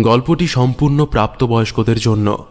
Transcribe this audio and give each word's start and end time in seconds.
গল্পটি 0.00 0.46
সম্পূর্ণ 0.46 1.04
প্রাপ্তবয়স্কদের 1.04 1.98
জন্য। 1.98 2.44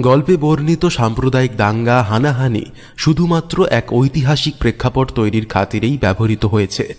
গল্পে 0.00 0.36
বর্ণিত 0.36 0.86
সাম্প্রদায়িক 0.86 1.56
দাঙ্গা, 1.56 2.02
হানাহানি 2.02 2.64
শুধুমাত্র 2.96 3.66
এক 3.66 3.92
ঐতিহাসিক 3.92 4.54
প্রেক্ষাপট 4.58 5.12
তৈরির 5.12 5.46
খাতিরেই 5.46 5.98
ব্যবহৃত 5.98 6.44
হয়েছে। 6.44 6.94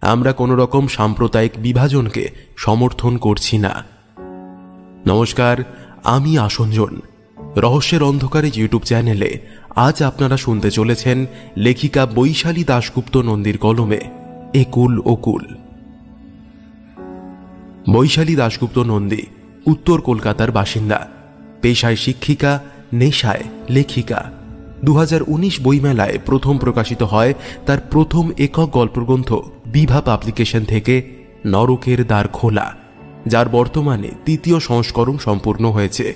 আমরা 0.00 0.32
কোনো 0.32 0.56
রকম 0.56 0.86
সাম্প্রদায়িক 0.86 1.52
বিভাজনকে 1.56 2.30
সমর্থন 2.56 3.16
করছি 3.16 3.58
না। 3.58 3.84
নমস্কার, 5.06 5.56
আমি 6.04 6.38
আসঞ্জন। 6.38 7.00
রহস্যের 7.56 8.02
অন্ধকারে 8.02 8.50
ইউটিউব 8.54 8.82
চ্যানেলে 8.82 9.40
আজ 9.76 10.02
আপনারা 10.02 10.36
শুনতে 10.36 10.70
চলেছেন 10.70 11.26
লেখিকা 11.56 12.06
বৈশালী 12.06 12.64
দাশগুপ্ত 12.64 13.16
নন্দীর 13.16 13.58
কলমে, 13.58 14.00
একুল 14.54 15.02
ওকুল। 15.04 15.46
বৈশালী 17.92 18.36
দাশগুপ্ত 18.36 18.78
নন্দী 18.78 19.26
উত্তর 19.66 20.00
কলকাতার 20.00 20.50
বাসিন্দা। 20.50 21.08
পেশায় 21.62 21.96
শিক্ষিকা, 21.96 22.60
নেশায় 22.92 23.44
লেখিকা। 23.70 24.20
দু 24.84 24.92
হাজার 24.94 25.22
উনিশ 25.26 25.60
বইমেলায় 25.60 26.18
প্রথম 26.26 26.58
প্রকাশিত 26.58 27.02
হয় 27.02 27.34
তার 27.66 27.78
প্রথম 27.90 28.30
একক 28.38 28.68
গল্পগ্রন্থ 28.72 29.34
বিভা 29.66 30.00
পাবলিকেশন 30.00 30.64
থেকে 30.64 30.94
নরকের 31.46 32.06
দ্বার 32.06 32.28
খোলা, 32.28 32.74
যার 33.26 33.48
বর্তমানে 33.48 34.10
তৃতীয় 34.24 34.58
সংস্করণ 34.60 35.18
সম্পূর্ণ 35.18 35.64
হয়েছে। 35.70 36.14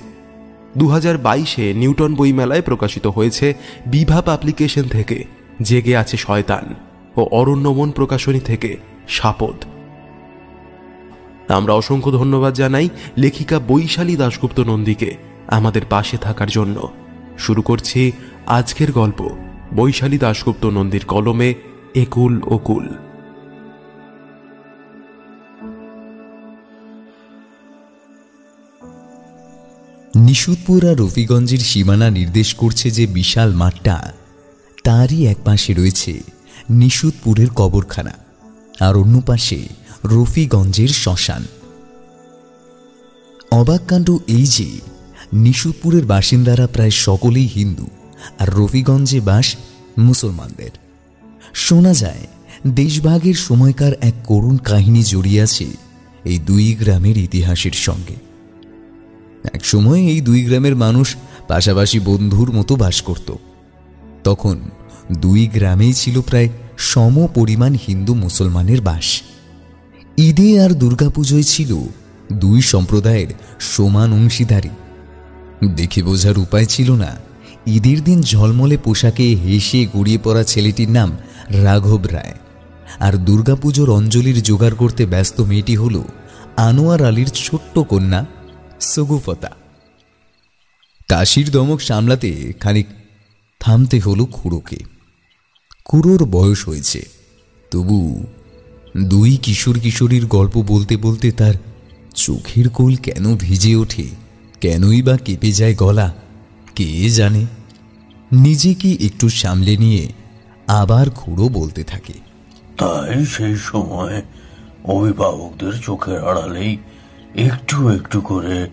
দু 0.79 0.87
হাজার 0.89 1.19
বাইশে 1.19 1.75
নিউটন 1.75 2.15
বইমেলায় 2.15 2.62
প্রকাশিত 2.62 3.07
হয়েছে 3.07 3.55
বিভা 3.87 4.21
পাবলিকেশন 4.23 4.83
থেকে, 4.83 5.25
জেগে 5.62 5.95
আছে 5.97 6.17
শয়তান 6.17 6.75
ও 7.17 7.21
অরণ্যমন 7.31 7.91
প্রকাশনী 7.91 8.41
থেকে 8.41 8.77
সাপদ। 9.09 9.57
আমরা 11.51 11.75
অসংখ্য 11.75 12.11
ধন্যবাদ 12.11 12.55
জানাই 12.55 12.89
লেখিকা 13.19 13.59
বৈশালী 13.59 14.17
দাশগুপ্ত 14.17 14.61
নন্দীকে 14.61 15.17
আমাদের 15.47 15.83
পাশে 15.91 16.17
থাকার 16.17 16.48
জন্য। 16.48 16.89
শুরু 17.39 17.62
করছি 17.62 18.12
আজকের 18.47 18.92
গল্প 18.92 19.31
বৈশালী 19.75 20.19
দাশগুপ্ত 20.19 20.67
নন্দীর 20.67 21.05
কলমে 21.05 21.55
একুল 21.95 22.41
ওকুল 22.47 22.89
নিশুতপুর 30.17 30.91
আর 30.91 30.97
রফিগঞ্জের 30.97 31.59
সীমানা 31.59 32.11
নির্দেশ 32.11 32.55
করছে 32.55 32.91
যে 32.91 33.07
বিশাল 33.07 33.55
মাঠটা 33.55 34.12
তারই 34.85 35.27
এক 35.27 35.37
পাশে 35.45 35.75
রয়েছে 35.75 36.23
নিশুদপুরের 36.70 37.51
কবরখানা। 37.51 38.11
আর 38.81 38.97
অন্য 38.97 39.20
পাশে 39.27 39.69
রফিগঞ্জের 40.06 40.89
শ্মশান। 40.89 41.45
অবাক 43.51 43.81
কাণ্ড 43.89 44.11
এই 44.27 44.47
যে, 44.47 44.70
নিশুপুরের 45.33 46.05
বাসিন্দারা 46.05 46.67
প্রায় 46.67 46.91
সকলেই 46.91 47.47
হিন্দু 47.47 47.87
আর 48.39 48.51
রফিগঞ্জে 48.51 49.20
বাস 49.20 49.57
মুসলমানদের। 49.98 50.70
শোনা 51.55 51.95
যায়, 51.95 52.27
দেশভাগের 52.67 53.34
সময়কার 53.34 53.92
এক 54.01 54.15
করুণ 54.25 54.57
কাহিনী 54.57 55.03
জড়িয়ে 55.03 55.42
আছে 55.42 55.67
এই 56.25 56.39
দুই 56.39 56.75
গ্রামের 56.75 57.17
ইতিহাসের 57.17 57.73
সঙ্গে। 57.73 58.14
এক 59.55 59.64
সময় 59.64 60.01
এই 60.01 60.20
দুই 60.20 60.45
গ্রামের 60.45 60.77
মানুষ 60.77 61.17
পাশাপাশি 61.48 62.01
বন্ধুর 62.01 62.53
মতো 62.53 62.77
বাস 62.77 63.03
করত। 63.03 63.33
তখন 64.25 64.61
দুই 65.12 65.47
গ্রামেই 65.47 65.92
ছিল 65.92 66.20
প্রায় 66.20 66.48
সম 66.79 67.27
পরিমাণ 67.35 67.75
হিন্দু 67.75 68.14
মুসলমানের 68.14 68.81
বাস। 68.81 69.23
ঈদে 70.19 70.61
আর 70.61 70.70
দুর্গাপুজোয় 70.70 71.42
ছিল 71.42 71.77
দুই 72.33 72.62
সম্প্রদায়ের 72.62 73.27
সমান 73.61 74.12
অংশীদারি। 74.12 74.69
দেখে 75.75 76.02
বোঝার 76.02 76.39
উপায় 76.39 76.64
ছিল 76.64 76.92
না, 76.94 77.17
ঈদের 77.67 78.05
দিন 78.05 78.22
ঝলমলে 78.22 78.77
পোশাকে 78.77 79.35
হেসে 79.35 79.86
গড়িয়ে 79.86 80.18
পড়া 80.24 80.45
ছেলেটির 80.45 80.90
নাম 80.90 81.18
রাঘব 81.48 82.07
রায়। 82.07 82.35
আর 83.01 83.12
দুর্গাপুজোর 83.12 83.90
অঞ্জলির 83.90 84.42
জোগাড় 84.42 84.74
করতে 84.74 85.07
ব্যস্ত 85.07 85.40
মেয়েটি 85.40 85.77
হল 85.77 86.02
আনোয়ার 86.56 87.05
আলীর 87.05 87.27
ছোট্ট 87.27 87.79
কন্যা 87.79 88.27
সগুফতা। 88.80 89.51
কাশির 91.08 91.51
দমক 91.51 91.80
সামলাতে 91.80 92.52
খানিক 92.61 92.86
থামতে 93.61 94.01
হলো 94.01 94.27
খুড়োকে। 94.27 94.77
খুড়োর 95.85 96.24
বয়স 96.24 96.68
হয়েছে, 96.68 97.01
তবু 97.70 98.27
দুই 98.96 99.36
কিশোর 99.36 99.78
কিশোরীর 99.78 100.27
গল্প 100.27 100.64
বলতে 100.67 100.96
বলতে 100.96 101.33
তার 101.33 101.55
চোখের 102.14 102.68
কোল 102.68 102.96
কেন 102.96 103.36
ভিজে 103.36 103.77
ওঠে? 103.77 104.08
কেনই 104.61 105.02
বা 105.02 105.17
কেঁপে 105.17 105.52
যায় 105.52 105.74
গলা? 105.74 106.14
কে 106.74 107.11
জানে? 107.11 107.46
নিজেকে 108.33 108.92
একটু 108.92 109.29
সামলে 109.29 109.77
নিয়ে 109.77 110.12
আবার 110.67 111.11
খুঁড়ো 111.11 111.48
বলতে 111.48 111.84
থাকে। 111.84 112.12
তাই 112.79 113.27
সেই 113.27 113.56
সময় 113.56 114.23
অভিভাবকদের 114.84 115.73
চোখের 115.73 116.24
আড়ালেই 116.24 116.77
একটু 117.34 117.89
একটু 117.89 118.20
করে 118.20 118.70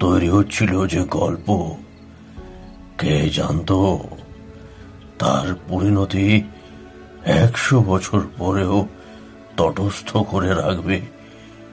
তৈরি 0.00 0.28
হচ্ছিল 0.28 0.86
যে 0.86 1.04
গল্প। 1.10 1.74
কে 2.98 3.30
জানতো? 3.34 3.98
তার 5.18 5.54
পরিণতি 5.68 6.42
একশো 7.24 7.82
বছর 7.82 8.22
পরেও 8.38 8.88
তটস্থ 9.56 10.16
করে 10.16 10.50
রাখবে 10.54 11.00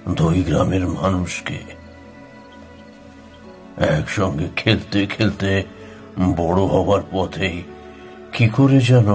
দুই 0.09 0.37
গ্রামের 0.43 0.87
মানুষকে। 0.87 1.57
একসঙ্গে 3.77 4.47
খেলতে 4.55 5.05
খেলতে 5.05 5.63
বড় 6.37 6.61
হবার 6.73 7.03
পথেই 7.11 7.63
কি 8.33 8.45
করে 8.49 8.79
যেন 8.79 9.09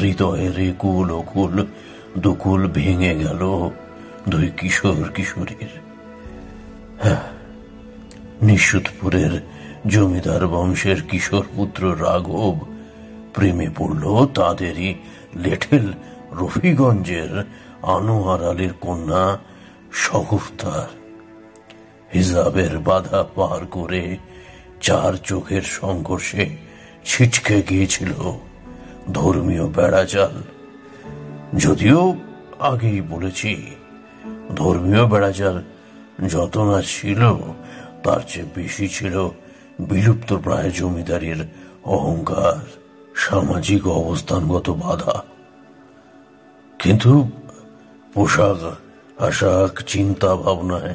হৃদয়ের 0.00 0.56
একুল 0.60 1.10
ওকুল 1.10 1.66
দুকুল 2.18 2.62
ভেঙে 2.66 3.14
গেল 3.14 3.70
দুই 4.28 4.46
কিশোর 4.56 5.08
কিশোরীর। 5.14 5.72
হ্যাঁ, 7.02 7.22
নিশুতপুরের 8.42 9.32
জমিদার 9.86 10.42
বংশের 10.46 11.02
কিশোর 11.02 11.44
পুত্র 11.56 11.82
রাঘব 12.02 12.56
প্রেমে 13.34 13.68
পড়ল 13.76 14.04
তাদেরই 14.26 14.94
লেঠেল 15.36 15.86
রফিগঞ্জের 16.32 17.32
আনোয়ার 17.86 18.42
আলীর 18.50 18.74
কন্যা 18.80 19.38
শগুফতার 19.92 20.88
হিজাবের 22.14 22.78
বাধা 22.78 23.24
পার 23.34 23.66
করে 23.66 24.18
চার 24.80 25.12
চোখের 25.24 25.62
সংঘর্ষে 25.62 26.44
ছিটকে 27.04 27.62
গিয়েছিল 27.62 28.12
ধর্মীয় 29.12 29.66
বেড়াজাল 29.66 30.34
যদিও 31.58 32.16
আগেই 32.60 33.00
বলেছি, 33.00 33.52
ধর্মীয় 34.56 35.06
বেড়াজাল 35.06 35.62
যত 36.28 36.56
না 36.58 36.82
ছিল, 36.82 37.20
তার 38.02 38.20
চেয়ে 38.28 38.50
বেশি 38.54 38.88
ছিল 38.88 39.28
বিলুপ্ত 39.80 40.30
প্রায় 40.34 40.70
জমিদারির 40.70 41.40
অহংকার, 41.84 42.56
সামাজিক 43.14 43.86
অবস্থানগত 43.86 44.70
বাধা। 44.70 45.22
কিন্তু 46.78 47.30
পোশাক, 48.14 48.60
আশাক, 49.22 49.82
চিন্তা 49.86 50.36
ভাবনায় 50.36 50.94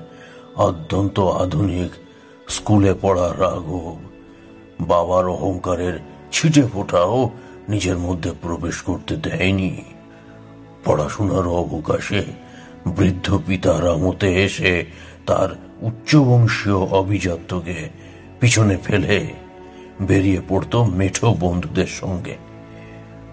অত্যন্ত 0.55 1.19
আধুনিক 1.19 1.91
স্কুলে 2.47 2.93
পড়া 3.01 3.33
রাঘব। 3.39 3.99
বাবার 4.79 5.25
অহংকারের 5.27 5.99
ছিটে 6.31 6.63
ফোটাও 6.73 7.29
নিজের 7.69 7.97
মধ্যে 7.97 8.31
প্রবেশ 8.41 8.81
করতে 8.81 9.15
দেয়নি। 9.15 9.83
পড়াশোনার 10.85 11.47
অবকাশে 11.47 12.23
বৃদ্ধ 12.87 13.39
পিতার 13.47 13.91
আমতে 13.91 14.43
এসে 14.43 14.85
তার 15.25 15.49
উচ্চবংশীয় 15.81 16.77
অভিজাত্যকে 16.77 17.89
পিছনে 18.39 18.77
ফেলে 18.83 19.27
বেরিয়ে 20.01 20.41
পড়তো 20.49 20.83
মেঠো 20.83 21.35
বন্ধুদের 21.39 21.87
সঙ্গে। 21.87 22.35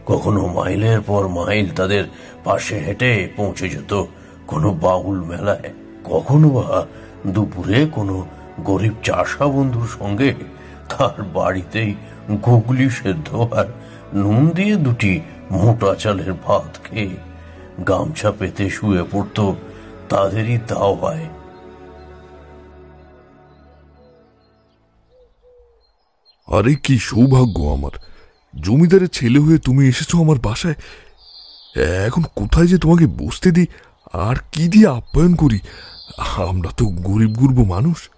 কখনো 0.06 0.46
মাইলের 0.46 1.00
পর 1.00 1.28
মাইল 1.28 1.68
তাদের 1.76 2.04
পাশে 2.46 2.76
হেঁটে 2.86 3.10
পৌঁছে 3.36 3.66
যেত 3.68 3.92
কোনো 4.46 4.68
বাউল 4.84 5.18
মেলায়। 5.30 5.68
কখনো 6.10 6.48
বা 6.56 6.66
দুপুরে 7.34 7.78
কোনো 7.96 8.16
গরিব 8.64 8.94
চাষা 9.02 9.46
বন্ধুর 9.46 9.88
সঙ্গে 9.98 10.30
তার 10.90 11.18
বাড়িতেই 11.36 11.90
গুগলি 12.46 12.86
সেদ্ধ 12.98 13.28
আর 13.58 13.68
নুন 14.14 14.42
দিয়ে 14.56 14.76
দুটি 14.76 15.12
মোটা 15.50 15.90
চালের 15.94 16.32
ভাত 16.44 16.70
খেয়ে 16.84 17.16
গামছা 17.88 18.30
পেতে 18.38 18.64
শুয়ে 18.70 19.02
পড়তো 19.12 19.44
তাদেরই 20.08 20.56
দাওয়ায়। 20.68 21.26
আরে 26.48 26.72
কি 26.84 26.94
সৌভাগ্য 27.08 27.58
আমার। 27.76 27.94
জমিদারের 28.54 29.08
ছেলে 29.08 29.38
হয়ে 29.38 29.58
তুমি 29.58 29.82
এসেছ 29.88 30.10
আমার 30.16 30.38
বাসায়। 30.42 30.78
এখন 31.82 32.22
কোথায় 32.22 32.66
যে 32.66 32.78
তোমাকে 32.78 33.06
বসতে 33.06 33.50
দিই? 33.50 33.66
আর 34.12 34.36
কি 34.52 34.68
দিয়ে 34.68 34.88
আপ্যায়ন 34.88 35.34
করি? 35.34 35.58
আমরা 36.36 36.70
তো 36.76 36.86
গরিব 36.86 37.30
গুরব 37.30 37.68
মানুষ। 37.68 38.10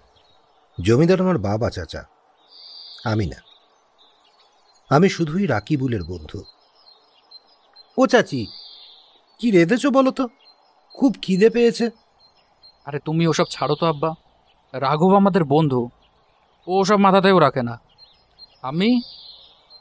জমিদার 0.81 1.21
আমার 1.21 1.37
বাবা 1.37 1.69
চাচা। 1.69 2.03
আমি 3.05 3.25
না। 3.25 3.35
আমি 4.89 5.09
শুধুই 5.09 5.45
রাকিবুলের 5.45 6.03
বন্ধু। 6.03 6.43
ও 7.97 8.07
চাচি 8.07 8.47
কি 9.39 9.51
রেঁধেছ 9.51 9.87
বলো 9.87 10.11
তো? 10.11 10.27
খুব 10.95 11.15
খিদে 11.21 11.49
পেয়েছে। 11.49 11.89
আরে 12.85 12.99
তুমি 12.99 13.27
ওসব 13.27 13.45
ছাড়ো 13.51 13.75
তো 13.75 13.85
আব্বা। 13.87 14.13
রাঘব 14.73 15.15
আমাদের 15.15 15.43
বন্ধু। 15.43 15.89
ও 16.67 16.79
ওসব 16.79 16.95
মাথাতেও 16.95 17.39
রাখে 17.39 17.63
না। 17.63 17.79
আমি 18.61 19.01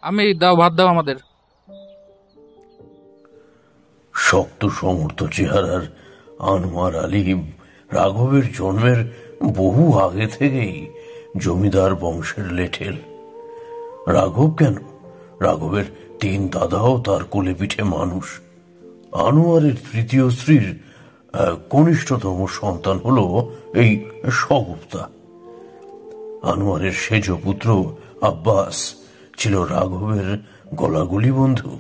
আমি 0.03 0.35
দাও 0.35 0.57
ভাত 0.57 0.73
দাও 0.73 0.87
আমাদের। 0.87 1.17
শক্ত 4.19 4.69
সমর্থ 4.69 5.25
চেহারার 5.25 5.85
আনোয়ার 6.39 6.95
আলী 7.05 7.23
রাঘবের 7.93 8.43
জন্মের 8.53 9.01
বহু 9.57 9.99
আগে 9.99 10.27
থেকেই 10.27 10.95
জমিদার 11.37 11.95
বংশের 11.95 12.53
লেঠেল 12.53 12.97
রাঘব 14.07 14.51
কেন? 14.59 14.75
রাঘবের 15.41 15.85
তিন 16.21 16.49
দাদাও 16.49 16.99
তার 16.99 17.25
কোলে 17.25 17.55
পিঠে 17.55 17.83
মানুষ। 17.83 18.41
আনোয়ারের 19.13 19.77
তৃতীয় 19.93 20.31
স্ত্রীর 20.31 20.79
কনিষ্ঠতম 21.71 22.47
সন্তান 22.47 22.97
হলো 22.99 23.25
এই 23.75 24.05
সগুপ্তা। 24.33 25.03
আনোয়ারের 26.43 26.93
সেজ 26.93 27.27
পুত্র 27.45 27.69
আব্বাস 28.21 28.95
ছিল 29.39 29.63
রাঘবের 29.63 30.29
গলাগুলি 30.75 31.33
বন্ধু। 31.33 31.71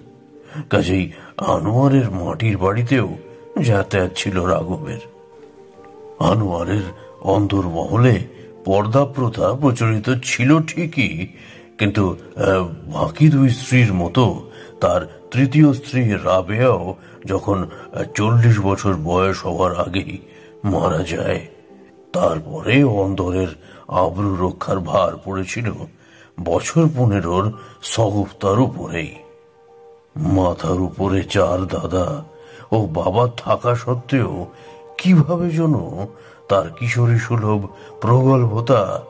কাজেই 0.72 1.04
আনোয়ারের 1.54 2.06
মাটির 2.20 2.56
বাড়িতেও 2.64 3.08
যাতায়াত 3.68 4.10
ছিল 4.20 4.36
রাঘবের। 4.52 5.02
আনোয়ারের 6.30 6.86
অন্দরমহলে 7.34 8.14
পর্দা 8.66 9.02
প্রথা 9.14 9.46
প্রচলিত 9.60 10.08
ছিল 10.30 10.50
ঠিকই, 10.70 11.14
কিন্তু 11.78 12.04
বাকি 12.94 13.26
দুই 13.34 13.48
স্ত্রীর 13.58 13.90
মতো 14.02 14.24
তার 14.82 15.00
তৃতীয় 15.32 15.68
স্ত্রী 15.78 16.02
রাবেয়াও 16.28 16.82
যখন 17.30 17.58
চল্লিশ 18.16 18.56
বছর 18.68 18.92
বয়স 19.08 19.38
হওয়ার 19.46 19.72
আগেই 19.84 20.14
মারা 20.72 21.02
যায়। 21.14 21.40
তারপরে 22.16 22.74
অন্দরের 23.04 23.50
আবরু 24.02 24.30
রক্ষার 24.44 24.78
ভার 24.90 25.12
পড়েছিল 25.24 25.68
বছর 26.48 26.82
পনেরোর 26.96 27.46
সগুপ্তার 27.94 28.56
উপরেই। 28.66 29.12
মাথার 30.18 30.80
উপরে 30.80 31.24
চার 31.24 31.66
দাদা। 31.66 32.22
ও 32.72 32.86
বাবা 32.86 33.28
থাকা 33.36 33.74
সত্ত্বেও 33.74 34.46
কীভাবে 34.98 35.50
যেন 35.50 35.74
তার 36.48 36.70
কিশোরী 36.70 37.18
সুলভ 37.18 37.66
প্রগল্ভতা 38.00 39.00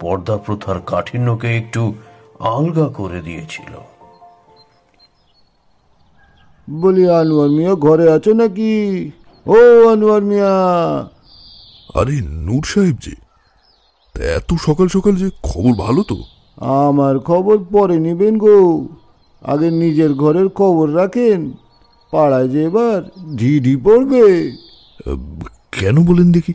পর্দা 0.00 0.36
প্রথার 0.36 0.80
কাঠিন্যকে 0.80 1.56
একটু 1.56 1.94
আলগা 2.38 2.88
করে 2.88 3.20
দিয়েছিল। 3.20 3.72
বলি 6.80 7.10
আনোয়ার 7.10 7.50
মিয়া 7.50 7.74
ঘরে 7.74 8.12
আছো 8.12 8.32
নাকি? 8.32 9.10
ও 9.46 9.88
আনোয়ার 9.88 10.22
মিয়া। 10.22 10.54
আরে 11.94 12.20
নূর 12.20 12.62
সাহেব 12.64 12.96
যে 13.00 13.14
তা 14.12 14.24
এত 14.24 14.54
সকাল 14.60 14.88
সকাল 14.88 15.16
যে 15.16 15.30
খবর 15.42 15.72
ভালো 15.74 16.02
তো। 16.02 16.16
আমার 16.56 17.18
খবর 17.18 17.58
পরে 17.58 17.98
নিবেন 17.98 18.38
গো। 18.38 18.86
আগে 19.42 19.70
নিজের 19.70 20.14
ঘরের 20.14 20.48
খবর 20.48 20.96
রাখেন 20.96 21.52
পাড়ায় 22.12 22.48
যে 22.48 22.64
এবার 22.64 23.02
ঢিঢি 23.36 23.76
পড়বে। 23.76 24.52
কেন 25.72 26.04
বলেন 26.04 26.32
দেখি? 26.32 26.52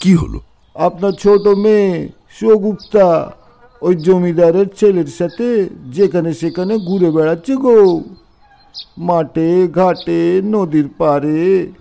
কি 0.00 0.14
হলো? 0.14 0.40
আপনার 0.74 1.12
ছোট 1.12 1.48
মেয়ে 1.48 2.08
সগুপ্তা 2.30 3.32
ওই 3.82 3.94
জমিদারের 3.94 4.68
ছেলের 4.76 5.06
সাথে 5.06 5.68
যেখানে 5.92 6.34
সেখানে 6.34 6.78
ঘুরে 6.78 7.10
বেড়াচ্ছে 7.10 7.56
গো। 7.56 8.02
মাঠে 8.98 9.68
ঘাটে 9.68 10.42
নদীর 10.44 10.88
পাড়ে। 10.98 11.72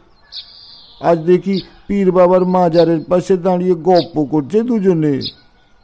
আজ 1.02 1.18
দেখি 1.20 1.62
পীর 1.88 2.12
বাবার 2.12 2.46
মাজারের 2.46 3.00
পাশে 3.10 3.38
দাঁড়িয়ে 3.38 3.76
গপ্প 3.76 4.24
করছে 4.32 4.64
দুজনে। 4.64 5.20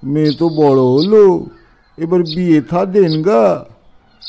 মেয়ে 0.04 0.31
তো 0.39 0.50
বড় 0.50 0.81
হলো 0.81 1.46
এবার 1.98 2.24
বিয়ে 2.24 2.62
থা 2.62 2.86
দেন 2.86 3.22
গা। 3.22 3.66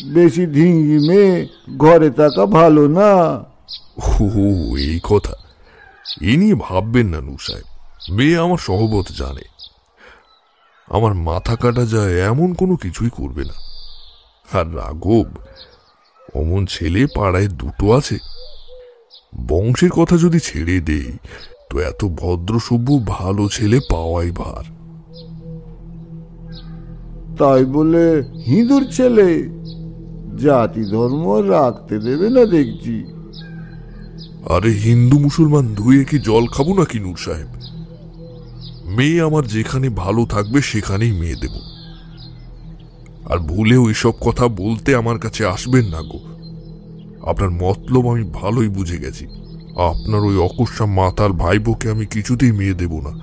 বেশি 0.02 0.46
ধিঙ্গি 0.46 1.08
মেয়ে 1.08 1.48
ঘরে 1.78 2.10
থাকা 2.10 2.46
ভালো 2.46 2.88
না। 2.88 3.44
ও 4.20 4.76
এই 4.76 5.00
কথা। 5.02 5.32
এ 6.20 6.36
নিয়ে 6.36 6.54
ভাববেন 6.54 7.06
না 7.06 7.20
নূর 7.20 7.38
সাহেব 7.40 7.64
মেয়ে 8.14 8.38
আমার 8.38 8.58
সহবত 8.58 9.04
জানে। 9.18 9.42
আমার 10.88 11.14
মাথা 11.14 11.56
কাটা 11.56 11.86
যায় 11.86 12.20
এমন 12.20 12.54
কোনো 12.54 12.76
কিছুই 12.76 13.10
করবে 13.10 13.44
না। 13.44 13.52
আর 14.58 14.76
রাঘব 14.76 15.26
অমন 16.34 16.66
ছেলে 16.66 17.06
পাড়ায় 17.06 17.48
দুটো 17.48 17.92
আছে। 17.92 18.18
বংশের 19.48 19.90
কথা 19.90 20.16
যদি 20.16 20.38
ছেড়ে 20.40 20.80
দেই 20.80 21.12
তো 21.70 21.80
এত 21.80 22.04
ভদ্র 22.04 22.60
সভ্য 22.60 23.00
ভালো 23.06 23.48
ছেলে 23.48 23.80
পাওয়াই 23.90 24.30
ভার। 24.30 24.64
তাই 27.38 27.64
বলে 27.64 28.22
হিঁদুর 28.46 28.90
ছেলে 28.90 29.48
জাতি 30.36 30.84
ধর্ম 30.84 31.42
রাখতে 31.50 31.98
দেবে 31.98 32.30
না 32.30 32.44
দেখছি। 32.44 33.04
আরে 34.48 34.70
হিন্দু 34.72 35.18
মুসলমান 35.18 35.74
ধুয়ে 35.74 36.04
কি 36.04 36.18
জল 36.18 36.46
খাব 36.46 36.78
নাকি 36.78 36.98
নূর 36.98 37.16
সাহেব? 37.16 37.46
মেয়ে 38.86 39.20
আমার 39.20 39.46
যেখানে 39.46 39.88
ভালো 39.88 40.26
থাকবে 40.26 40.62
সেখানেই 40.62 41.12
মেয়ে 41.12 41.36
দেব। 41.36 41.52
আর 43.26 43.38
ভুলেও 43.38 43.90
এসব 43.90 44.12
কথা 44.20 44.48
বলতে 44.48 44.96
আমার 44.96 45.18
কাছে 45.18 45.46
আসবেন 45.46 45.84
না 45.84 46.02
গো। 46.02 46.18
আপনার 47.26 47.50
মতলব 47.50 48.10
আমি 48.10 48.30
ভালোই 48.32 48.68
বুঝে 48.68 48.98
গেছি। 48.98 49.26
আপনার 49.76 50.20
ওই 50.20 50.36
অকস্মা 50.36 50.86
মাতাল 50.86 51.32
ভাইবোকে 51.32 51.90
আমি 51.90 52.06
কিছুতেই 52.06 52.52
মেয়ে 52.52 52.74
দেব 52.74 53.00
না। 53.00 53.18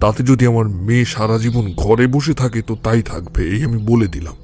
তাতে 0.00 0.22
যদি 0.22 0.46
আমার 0.46 0.68
মেয়ে 0.68 1.04
সারা 1.04 1.38
জীবন 1.38 1.72
ঘরে 1.76 2.06
বসে 2.06 2.34
থাকে 2.34 2.62
তো 2.62 2.76
তাই 2.82 3.02
থাকবে, 3.02 3.44
এই 3.44 3.64
আমি 3.64 3.76
বলে 3.76 4.06
দিলাম। 4.06 4.34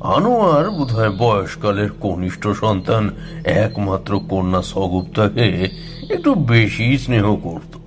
আনোয়ার 0.00 0.70
বোধহয় 0.70 1.10
বয়সকালের 1.10 1.90
কনিষ্ঠ 2.00 2.48
সন্তান, 2.48 3.10
একমাত্র 3.44 4.20
কন্যা 4.28 4.62
সগুপ্তাকে 4.62 5.68
একটু 6.10 6.34
বেশি 6.34 6.98
স্নেহ 6.98 7.36
করত। 7.36 7.78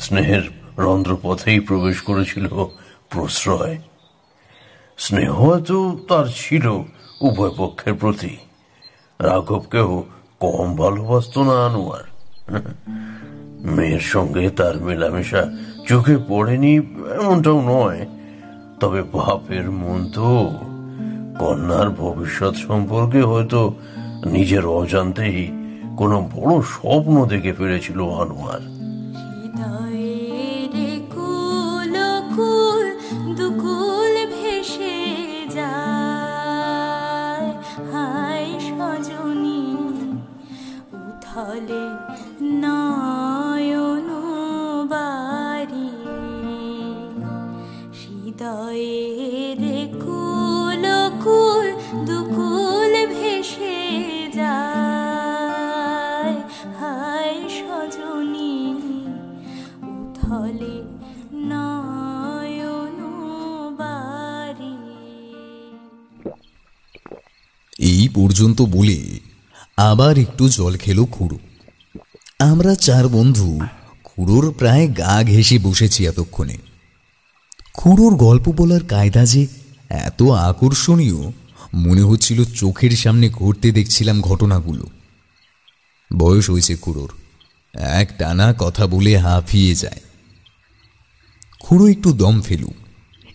স্নেহের 0.00 0.42
রন্ধ্রপথেই 0.78 1.60
প্রবেশ 1.60 2.02
করেছিল 2.02 2.48
প্রশ্রয়। 3.10 3.78
স্নেহ 4.98 5.58
তো 5.58 5.98
তার 6.08 6.24
ছিল 6.36 6.82
উভয় 7.20 7.50
পক্ষের 7.56 7.94
প্রতি। 7.94 8.36
রাঘবকেও 9.18 10.04
কম 10.40 10.76
ভালোবাসত 10.76 11.38
না 11.38 11.66
আনোয়ার। 11.66 12.04
মেয়ের 13.60 14.00
সঙ্গে 14.00 14.50
তার 14.50 14.80
মেলামেশা 14.80 15.46
চোখে 15.88 16.16
পড়েনি, 16.28 16.76
এমনটাও 17.14 17.60
নয় 17.60 18.06
তবে 18.84 19.02
বাপের 19.14 19.66
মন 19.80 20.00
তো 20.12 20.30
কন্যার 21.38 21.88
ভবিষ্যৎ 21.94 22.54
সম্পর্কে 22.66 23.20
হয়তো 23.22 23.60
নিজের 24.26 24.64
অজান্তেই 24.72 25.38
কোনো 25.96 26.16
বড় 26.34 26.52
স্বপ্ন 26.74 27.14
দেখে 27.24 27.52
ফেলেছিল 27.52 27.98
আনোয়ার 28.20 28.62
হৃদয়ের 48.94 49.92
কুল 49.92 50.84
কুল 52.36 53.06
ভেসে 53.06 54.30
যায়। 54.34 56.42
হায় 56.80 57.40
সজনী, 57.56 58.74
উথলে 59.82 60.82
এই 67.78 68.08
পর্যন্ত 68.14 68.62
বলে 68.62 69.18
আবার 69.76 70.18
একটু 70.18 70.48
জল 70.48 70.76
খেলো 70.76 71.04
খুড়ো। 71.04 71.38
আমরা 72.38 72.74
চার 72.74 73.08
বন্ধু, 73.08 73.60
খুড়োর 74.04 74.54
প্রায় 74.58 74.88
গা 74.88 75.22
ঘেঁষে 75.22 75.58
বসেছি 75.58 76.06
এতক্ষণে। 76.06 76.73
খুড়োর 77.74 78.14
গল্প 78.14 78.52
বলার 78.56 78.80
কায়দা 78.84 79.24
যে 79.24 79.46
এত 79.88 80.22
আকর্ষণীয়, 80.22 81.32
মনে 81.74 82.02
হচ্ছিল 82.02 82.44
চোখের 82.44 82.90
সামনে 82.90 83.28
ঘটতে 83.28 83.72
দেখছিলাম 83.72 84.20
ঘটনাগুলো। 84.20 84.86
বয়স 86.16 86.50
হয়েছে 86.50 86.76
খুড়োর। 86.76 87.12
এক 87.74 88.12
টানা 88.18 88.54
কথা 88.58 88.86
বলে 88.86 89.18
হাঁফিয়ে 89.18 89.74
যায়। 89.74 90.00
খুড়ো 91.60 91.88
একটু 91.88 92.12
দম 92.12 92.40
ফেলুক 92.40 92.74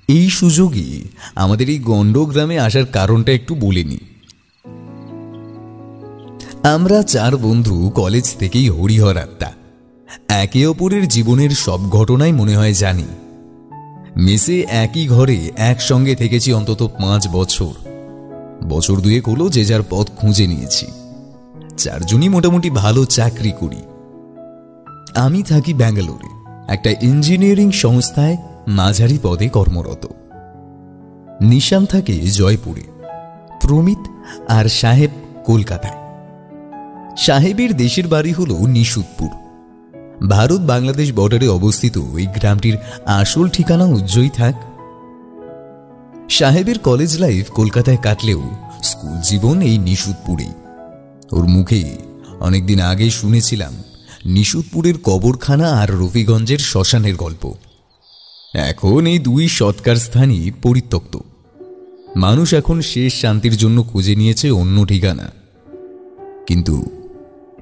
এই 0.07 0.29
সুযোগে 0.29 1.01
আমাদের 1.35 1.69
এই 1.69 1.79
গণ্ডগ্রামে 1.79 2.59
আসার 2.59 2.85
কারণটা 2.85 3.31
একটু 3.31 3.55
বলে 3.55 3.83
নি। 3.83 3.97
আমরা 6.63 7.03
চার 7.03 7.37
বন্ধু 7.37 7.91
কলেজ 7.95 8.35
থেকেই 8.39 8.69
হরিহর 8.69 9.17
আত্মা। 9.17 9.51
একে 10.27 10.67
অপরের 10.67 11.07
জীবনের 11.07 11.49
সব 11.49 11.89
ঘটনাই 11.89 12.31
মনে 12.31 12.57
হয় 12.57 12.73
জানি। 12.73 13.05
মেসে 14.19 14.61
একই 14.61 15.07
ঘরে 15.07 15.51
একসঙ্গে 15.57 16.15
থেকেছি 16.15 16.53
অন্তত 16.53 16.91
পাঁচ 17.01 17.27
বছর। 17.27 17.73
বছর 18.67 18.97
দুয়েক 18.99 19.29
হলো 19.29 19.49
যে 19.49 19.65
যার 19.65 19.79
পথ 19.89 20.09
খুঁজে 20.11 20.47
নিয়েছি। 20.47 20.85
চারজনই 21.77 22.29
মোটামুটি 22.29 22.69
ভালো 22.69 23.05
চাকরি 23.05 23.51
করি। 23.51 23.81
আমি 25.15 25.43
থাকি 25.43 25.73
ব্যাঙ্গালোরে, 25.73 26.29
একটা 26.73 26.89
ইঞ্জিনিয়ারিং 27.01 27.71
সংস্থায় 27.71 28.37
মাঝারি 28.67 29.19
পদে 29.23 29.49
কর্মরত। 29.49 30.05
নিশান 31.41 31.85
থাকে 31.85 32.13
জয়পুরে, 32.13 32.83
প্রমিত 33.61 34.03
আর 34.47 34.65
সাহেব 34.69 35.09
কলকাতায়। 35.45 35.97
সাহেবের 37.17 37.77
দেশের 37.77 38.07
বাড়ি 38.07 38.31
হল 38.31 38.67
নিশুতপুর। 38.67 39.48
ভারত 40.27 40.59
বাংলাদেশ 40.59 41.13
বর্ডারে 41.13 41.47
অবস্থিত 41.47 41.97
এই 41.97 42.25
গ্রামটির 42.25 42.77
আসল 43.05 43.49
ঠিকানা 43.49 43.85
উজ্জয়ী 43.85 44.29
থাক। 44.29 44.55
সাহেবের 46.29 46.79
কলেজ 46.79 47.19
লাইফ 47.19 47.51
কলকাতায় 47.51 47.97
কাটলেও 47.97 48.41
স্কুল 48.83 49.21
জীবন 49.21 49.61
এই 49.61 49.77
নিশুতপুরেই 49.77 50.51
ওর 51.31 51.47
মুখে 51.47 51.97
অনেকদিন 52.39 52.79
আগে 52.79 53.09
শুনেছিলাম 53.09 53.73
নিশুদপুরের 54.25 54.97
কবরখানা 54.97 55.69
আর 55.69 55.91
রফিগঞ্জের 55.91 56.57
শ্মশানের 56.57 57.15
গল্প। 57.15 57.53
এখন 58.55 59.05
এই 59.05 59.19
দুই 59.19 59.47
সৎকার 59.47 59.95
স্থানই 59.95 60.51
পরিত্যক্ত। 60.51 61.17
মানুষ 62.15 62.53
এখন 62.53 62.81
শেষ 62.81 63.21
শান্তির 63.21 63.57
জন্য 63.57 63.83
খুঁজে 63.83 64.15
নিয়েছে 64.15 64.51
অন্য 64.51 64.85
ঠিকানা। 64.85 65.31
কিন্তু 66.47 66.85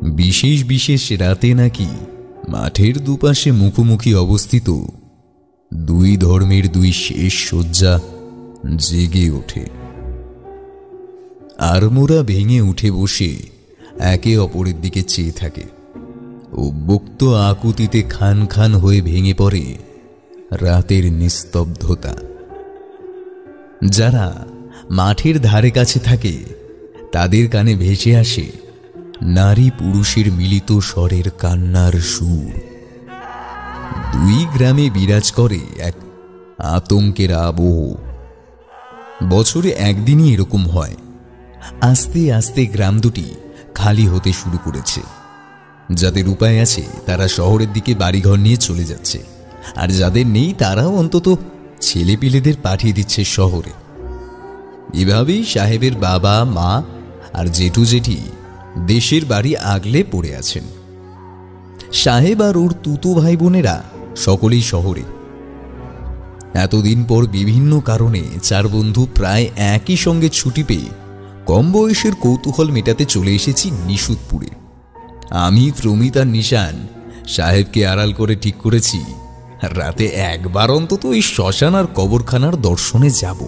বিশেষ 0.02 0.64
বিশেষ 0.64 1.12
রাতে 1.12 1.54
নাকি 1.54 1.86
মাঠের 2.48 2.98
দুপাশে 2.98 3.52
মুখোমুখি 3.52 4.16
অবস্থিত 4.16 4.84
দুই 5.74 6.18
ধর্মের 6.18 6.72
দুই 6.72 6.92
শেষ 6.92 7.34
শয্যা 7.34 8.00
জেগে 8.78 9.30
ওঠে। 9.30 9.66
আরমোরা 11.58 12.24
ভেঙে 12.24 12.62
উঠে 12.62 12.92
বসে 12.92 13.38
একে 14.00 14.38
অপরের 14.38 14.82
দিকে 14.82 15.04
চেয়ে 15.04 15.32
থাকে। 15.32 15.64
অভ্যক্ত 16.52 17.24
আকুতিতে 17.24 18.02
খান 18.02 18.46
খান 18.46 18.76
হয়ে 18.76 19.02
ভেঙে 19.02 19.34
পড়ে 19.34 19.78
রাতের 20.52 21.12
নিস্তব্ধতা। 21.12 22.16
যারা 23.86 24.46
মাঠের 24.90 25.42
ধারে 25.42 25.72
কাছে 25.72 26.00
থাকে, 26.00 26.38
তাদের 27.12 27.50
কানে 27.50 27.76
ভেসে 27.76 28.16
আসে 28.16 28.67
নারী 29.22 29.70
পুরুষের 29.80 30.32
মিলিত 30.32 30.80
স্বরের 30.80 31.30
কান্নার 31.30 31.94
সুর। 31.94 32.60
দুই 34.14 34.46
গ্রামে 34.54 34.90
বিরাজ 34.90 35.32
করে 35.32 35.60
এক 35.78 35.94
আতঙ্কের 36.62 37.34
আবহ। 37.34 37.96
বছরে 39.30 39.70
একদিনই 39.70 40.34
এরকম 40.34 40.70
হয়। 40.70 40.96
আস্তে 41.82 42.34
আস্তে 42.34 42.66
গ্রাম 42.66 43.00
দুটি 43.00 43.36
খালি 43.76 44.08
হতে 44.08 44.34
শুরু 44.34 44.58
করেছে। 44.64 45.02
যাদের 45.94 46.28
উপায় 46.28 46.62
আছে, 46.62 46.84
তারা 47.06 47.28
শহরের 47.28 47.74
দিকে 47.74 47.96
বাড়িঘর 47.96 48.36
নিয়ে 48.36 48.58
চলে 48.58 48.84
যাচ্ছে। 48.84 49.24
আর 49.76 49.88
যাদের 49.88 50.28
নেই, 50.28 50.54
তারাও 50.54 50.96
অন্তত 50.96 51.40
ছেলেপিলেদের 51.82 52.54
পাঠিয়ে 52.64 52.94
দিচ্ছে 52.94 53.24
শহরে। 53.24 53.72
এভাবেই 54.94 55.46
সাহেবের 55.46 55.96
বাবা, 55.96 56.44
মা 56.44 56.84
আর 57.34 57.46
জেঠু 57.46 57.86
জেঠি 57.86 58.18
দেশের 58.86 59.26
বাড়ি 59.26 59.58
আগলে 59.58 60.04
পড়ে 60.12 60.36
আছেন। 60.36 60.64
সাহেব 61.94 62.42
আর 62.42 62.58
ওর 62.58 62.74
তুতো 62.84 63.14
ভাই 63.14 63.38
বোনেরা 63.38 63.84
সকলেই 64.16 64.62
শহরে। 64.62 65.02
এতদিন 66.54 67.04
পর 67.04 67.26
বিভিন্ন 67.28 67.80
কারণে 67.80 68.22
চার 68.44 68.68
বন্ধু 68.68 69.08
প্রায় 69.16 69.50
একই 69.56 69.96
সঙ্গে 69.96 70.30
ছুটি 70.30 70.64
পেয়ে 70.64 70.90
কম 71.46 71.72
বয়সের 71.72 72.16
কৌতূহল 72.16 72.72
মেটাতে 72.72 73.06
চলে 73.06 73.36
এসেছি 73.36 73.72
নিশুতপুরে। 73.86 74.48
আমি, 75.30 75.72
প্রমিত 75.82 76.18
নিশান 76.18 76.88
সাহেবকে 77.28 77.88
আড়াল 77.88 78.14
করে 78.14 78.36
ঠিক 78.36 78.56
করেছি, 78.56 79.04
রাতে 79.62 80.06
একবার 80.06 80.72
অন্তত 80.72 81.06
ওই 81.06 81.22
শ্মশান 81.22 81.76
আর 81.76 81.86
কবরখানার 81.96 82.62
দর্শনে 82.62 83.10
যাব। 83.10 83.48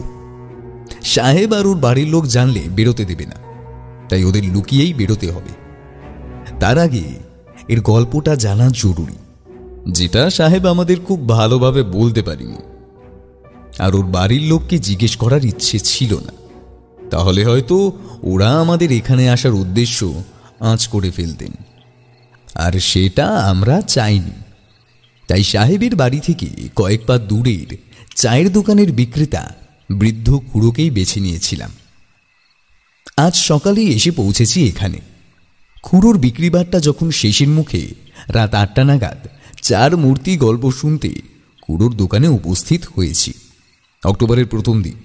সাহেব 1.04 1.54
আর 1.54 1.68
ওর 1.68 1.78
বাড়ির 1.78 2.08
লোক 2.08 2.26
জানলে 2.26 2.60
বেরোতে 2.60 3.06
দেবে 3.06 3.26
না। 3.26 3.49
তাই 4.10 4.24
ওদের 4.24 4.46
লুকিয়েই 4.46 4.94
বেরোতে 4.94 5.32
হবে। 5.32 5.54
তার 6.60 6.78
আগে 6.78 7.04
এর 7.68 7.82
গল্পটা 7.82 8.36
জানা 8.36 8.70
জরুরি, 8.74 9.18
যেটা 9.92 10.30
সাহেব 10.30 10.66
আমাদের 10.66 11.00
খুব 11.00 11.30
ভালোভাবে 11.30 11.84
বলতে 11.84 12.22
পারিনি। 12.22 12.58
আর 13.80 13.96
ওর 13.96 14.06
বাড়ির 14.06 14.42
লোককে 14.42 14.80
জিজ্ঞেস 14.80 15.16
করার 15.16 15.46
ইচ্ছে 15.46 15.80
ছিল 15.80 16.18
না। 16.18 16.34
তাহলে 17.10 17.46
হয়তো 17.46 17.92
ওরা 18.24 18.60
আমাদের 18.60 18.92
এখানে 18.92 19.30
আসার 19.30 19.54
উদ্দেশ্য 19.54 20.24
আঁচ 20.60 20.88
করে 20.88 21.12
ফেলতেন। 21.12 21.52
আর 22.56 22.80
সেটা 22.80 23.28
আমরা 23.28 23.82
চাইনি। 23.82 24.32
তাই 25.28 25.44
সাহেবের 25.44 25.96
বাড়ি 25.96 26.20
থেকে 26.20 26.46
কয়েক 26.76 27.02
পা 27.08 27.18
দূরের 27.18 27.78
চায়ের 28.16 28.52
দোকানের 28.52 28.92
বিক্রেতা 28.92 29.56
বৃদ্ধ 29.92 30.40
খুড়োকেই 30.54 30.90
বেছে 30.90 31.20
নিয়েছিলাম। 31.20 31.70
আজ 33.26 33.36
সকালেই 33.36 33.96
এসে 33.96 34.12
পৌঁছেছি 34.12 34.68
এখানে। 34.68 35.00
খুড়োর 35.84 36.18
বিক্রিবারটা 36.18 36.80
যখন 36.80 37.12
শেষের 37.12 37.48
মুখে, 37.48 37.94
রাত 38.28 38.54
আটটা 38.54 38.84
নাগাদ, 38.84 39.28
চার 39.62 39.98
মূর্তি 39.98 40.38
গল্প 40.38 40.72
শুনতে 40.72 41.10
খুড়োর 41.62 41.94
দোকানে 41.96 42.28
উপস্থিত 42.28 42.82
হয়েছি। 42.96 43.34
অক্টোবরের 44.06 44.46
প্রথম 44.46 44.82
দিক। 44.82 44.96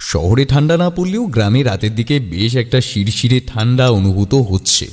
শহরে 0.00 0.44
ঠান্ডা 0.46 0.76
না 0.76 0.90
পড়লেও 0.90 1.26
গ্রামে 1.26 1.62
রাতের 1.62 1.94
দিকে 1.94 2.20
বেশ 2.20 2.56
একটা 2.56 2.80
শিরশিরে 2.80 3.40
ঠান্ডা 3.46 3.90
অনুভূত 3.90 4.34
হচ্ছে। 4.34 4.88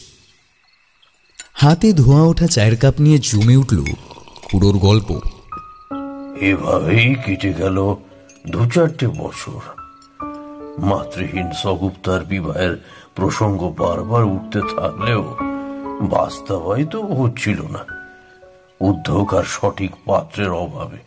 হাতে 1.54 1.94
ধোঁয়া 1.94 2.24
ওঠা 2.24 2.48
চায়ের 2.48 2.78
কাপ 2.78 2.94
নিয়ে 3.00 3.20
জমে 3.24 3.56
উঠল 3.56 3.84
খুড়োর 4.44 4.78
গল্প। 4.78 5.20
এভাবেই 6.42 7.16
কেটে 7.26 7.54
গেল 7.54 7.96
দু 8.50 8.66
চারটে 8.74 9.08
বছর। 9.08 9.75
মাতৃহীন 10.80 11.52
সগুপ্তার 11.52 12.26
বিবাহের 12.26 12.84
প্রসঙ্গ 13.16 13.74
বারবার 13.78 14.24
উঠতে 14.24 14.62
থাকলেও 14.62 15.36
বাস্তবায়িত 16.02 16.96
হচ্ছিল 16.96 17.62
না। 17.62 17.86
উদ্যোগ 18.80 19.34
আর 19.34 19.44
সঠিক 19.44 19.92
পাত্রের 20.06 20.50
অভাবে। 20.50 20.98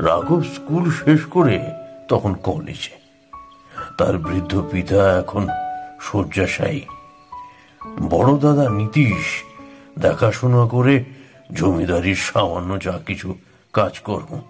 রাঘব 0.00 0.42
স্কুল 0.42 0.90
শেষ 0.90 1.24
করে 1.24 1.60
তখন 2.08 2.34
কলেজে। 2.34 3.00
তার 3.98 4.18
বৃদ্ধ 4.18 4.62
পিতা 4.70 5.18
এখন 5.18 5.48
শয্যাশায়ী। 6.00 6.80
বড় 8.10 8.36
দাদা 8.36 8.70
নীতিশ 8.70 9.44
দেখাশোনা 9.98 10.66
করে 10.66 11.04
জমিদারির 11.52 12.14
সামান্য 12.14 12.80
যা 12.80 13.00
কিছু 13.06 13.34
কাজকর্ম 13.72 14.40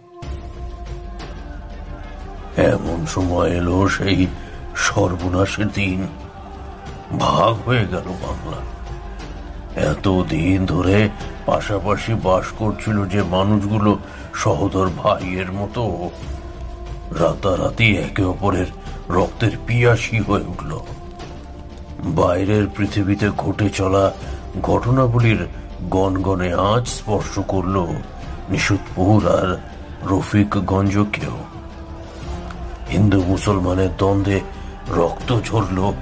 এমন 2.56 3.06
সময় 3.06 3.50
এলো 3.50 3.88
সেই 3.88 4.26
সর্বনাশের 4.76 5.66
দিন। 5.68 6.06
ভাগ 7.18 7.68
হয়ে 7.68 7.86
গেল 7.90 8.08
বাংলা। 8.08 8.58
এত 9.90 10.22
দিন 10.22 10.66
ধরে 10.66 11.08
পাশাপাশি 11.46 12.14
বাস 12.14 12.44
করছিল 12.58 13.06
যে 13.06 13.22
মানুষগুলো 13.22 13.98
সহদর 14.34 14.90
ভাইয়ের 14.96 15.52
মতো। 15.52 16.10
রাতারাতি 17.18 17.96
একে 17.96 18.24
অপরের 18.24 18.66
রক্তের 19.08 19.50
পিয়াসী 19.66 20.18
হয়ে 20.18 20.44
উঠল। 20.44 20.78
বাইরের 22.04 22.66
পৃথিবীতে 22.76 23.30
ঘটে 23.38 23.70
চলা 23.70 24.12
ঘটনাগুলির 24.62 25.46
গনগনে 25.90 26.54
আজ 26.54 26.88
স্পর্শ 26.88 27.38
করল 27.48 27.86
নিশুতপুর 28.48 29.28
আর 29.28 29.60
রফিকগঞ্জকেও 30.02 31.59
হিন্দু 32.90 33.22
মুসলমানের 33.22 33.96
দ্বন্দ্বে 33.96 34.40
রক্ত 34.88 35.40
ঝরল 35.44 35.92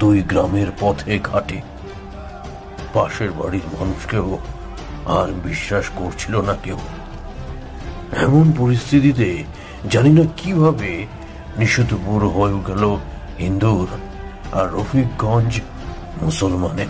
দুই 0.00 0.22
গ্রামের 0.22 0.66
পথে 0.80 1.18
ঘাটে। 1.18 1.60
পাশের 2.92 3.32
বাড়ির 3.32 3.80
মানুষকেও 3.80 4.38
আর 5.06 5.32
বিশ্বাস 5.32 5.84
করছিল 5.96 6.40
না 6.40 6.56
কেউ। 6.62 6.78
এমন 8.22 8.52
পরিস্থিতিতে 8.58 9.44
জানি 9.90 10.10
না 10.10 10.24
কীভাবে 10.36 11.06
নিশুতপুর 11.58 12.28
হয়ে 12.28 12.60
গেল 12.66 12.96
হিন্দুর 13.38 13.88
আর 14.56 14.68
রফিকগঞ্জ 14.68 15.60
মুসলমানের। 16.22 16.86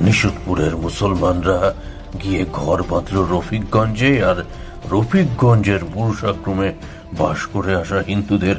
নিশুতপুরের 0.00 0.76
মুসলমানরা 0.76 1.74
গিয়ে 2.22 2.46
ঘর 2.52 2.82
বাঁধল 2.82 3.26
রফিকগঞ্জে 3.30 4.24
আর 4.24 4.44
রফিকগঞ্জের 4.92 5.84
পুরুষাক্রমে 5.94 6.74
বাস 7.18 7.46
করে 7.52 7.76
আসা 7.76 8.02
হিন্দুদের 8.02 8.56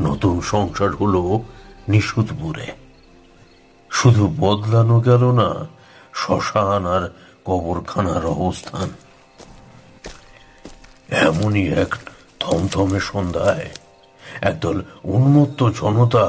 নতুন 0.00 0.40
সংসার 0.40 0.90
হল 0.90 1.40
নিশুতপুরে 1.88 2.66
শুধু 3.90 4.34
বদলানো 4.38 5.00
গেল 5.00 5.30
না, 5.30 5.66
শ্মশান 6.14 6.86
আর 6.86 7.10
কবরখানার 7.44 8.24
অবস্থান। 8.26 8.88
এমনই 11.08 11.68
এক 11.82 11.96
থমথমে 12.40 13.00
সন্ধ্যায় 13.00 13.68
একদল 14.40 14.82
উন্মত্ত 15.04 15.60
জনতা 15.80 16.26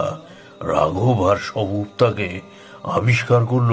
রাঘব 0.62 1.29
আর 1.29 1.38
সবুপ্তাকে 1.38 2.41
আবিষ্কার 2.83 3.45
করল 3.45 3.71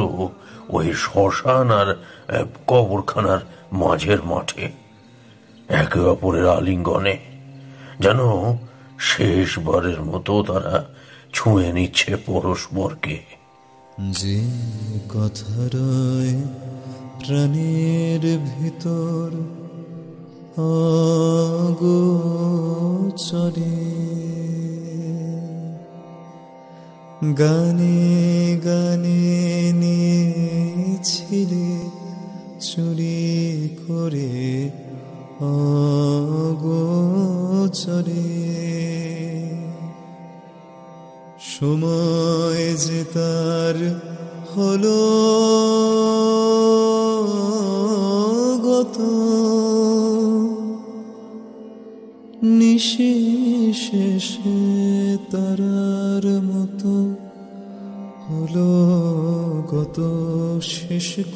ওই 0.69 0.93
শ্মশান 0.95 1.71
আর 1.71 1.97
কবরখানার 2.67 3.41
মাঝের 3.73 4.23
মাঠে। 4.23 4.80
একে 5.71 6.00
অপরের 6.00 6.49
আলিঙ্গনে। 6.49 7.19
যেন 8.00 8.19
শেষবারের 8.99 10.00
মতো 10.00 10.43
তারা 10.43 10.85
ছুঁয়ে 11.33 11.73
নিচ্ছে 11.73 12.17
পরস্পরকে। 12.17 13.19
যে 14.00 14.41
কথা 15.09 15.55
রয় 15.75 16.35
প্রাণের 17.21 18.23
ভিতর 18.39 19.31
অগোচরে, 20.57 22.31
গানে 27.39 27.99
গানে 28.65 29.20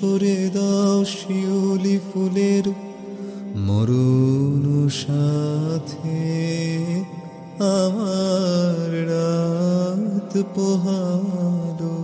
করে 0.01 0.51
দাও 0.55 1.05
শিউলি 1.05 1.99
ফুলের 1.99 2.73
মরুন 3.57 4.89
সাথে। 4.89 6.25
আমার 7.59 9.09
রাত 9.09 10.43
পোহালো। 10.55 11.97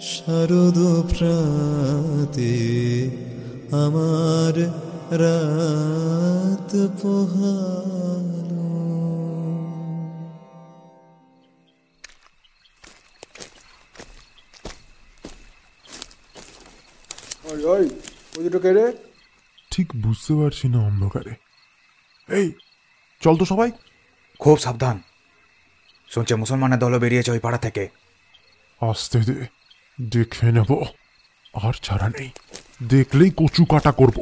শারদ 0.00 0.78
প্রাতে 1.10 2.54
আমার 3.72 4.54
রাত 5.24 6.88
পোহালো। 7.02 8.19
ওই 18.40 18.44
দুটো 18.44 18.58
কে 18.58 18.72
রে 18.72 18.92
ঠিক 19.70 19.92
বুঝতে 19.96 20.34
পারছি 20.34 20.68
না 20.68 20.78
অন্ধকারে। 20.78 21.34
এই 22.36 22.52
চল 23.20 23.36
তো 23.36 23.44
সবাই। 23.44 23.70
খুব 24.38 24.58
সাবধান। 24.58 25.02
শুনছে 26.08 26.34
মুসলমানের 26.34 26.78
দলও 26.78 26.98
বেরিয়েছে 26.98 27.30
ওই 27.30 27.38
পাড়া 27.38 27.58
থেকে। 27.58 27.88
আসতে 28.80 29.18
দে 29.20 29.46
দেখে 30.02 30.52
নেব। 30.52 30.84
আর 31.54 31.72
ছাড়া 31.72 32.08
নেই। 32.08 32.30
দেখলেই 32.88 33.30
কচু 33.30 33.64
কাটা 33.64 33.92
করব। 33.92 34.18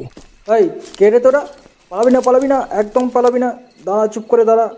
এই 0.55 0.69
কে 0.97 1.09
রে 1.09 1.19
তোরা? 1.19 1.47
পালাবি 1.89 2.11
না 2.11 2.21
পালাবি 2.21 2.47
না 2.47 2.67
একদম 2.69 3.09
পালাবি 3.09 3.39
না। 3.39 3.57
দাঁড়া 3.85 4.07
চুপ 4.07 4.23
করে 4.23 4.45
দাঁড়া। 4.45 4.69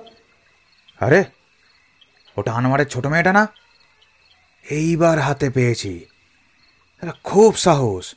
আরে 1.00 1.26
ওটা 2.38 2.54
আনোয়ারের 2.54 2.88
ছোট 2.88 3.06
মেয়েটা 3.06 3.34
না? 3.34 3.48
এইবার 4.70 5.20
হাতে 5.20 5.50
পেয়েছি। 5.50 6.06
খুব 7.24 7.56
সাহস। 7.56 8.16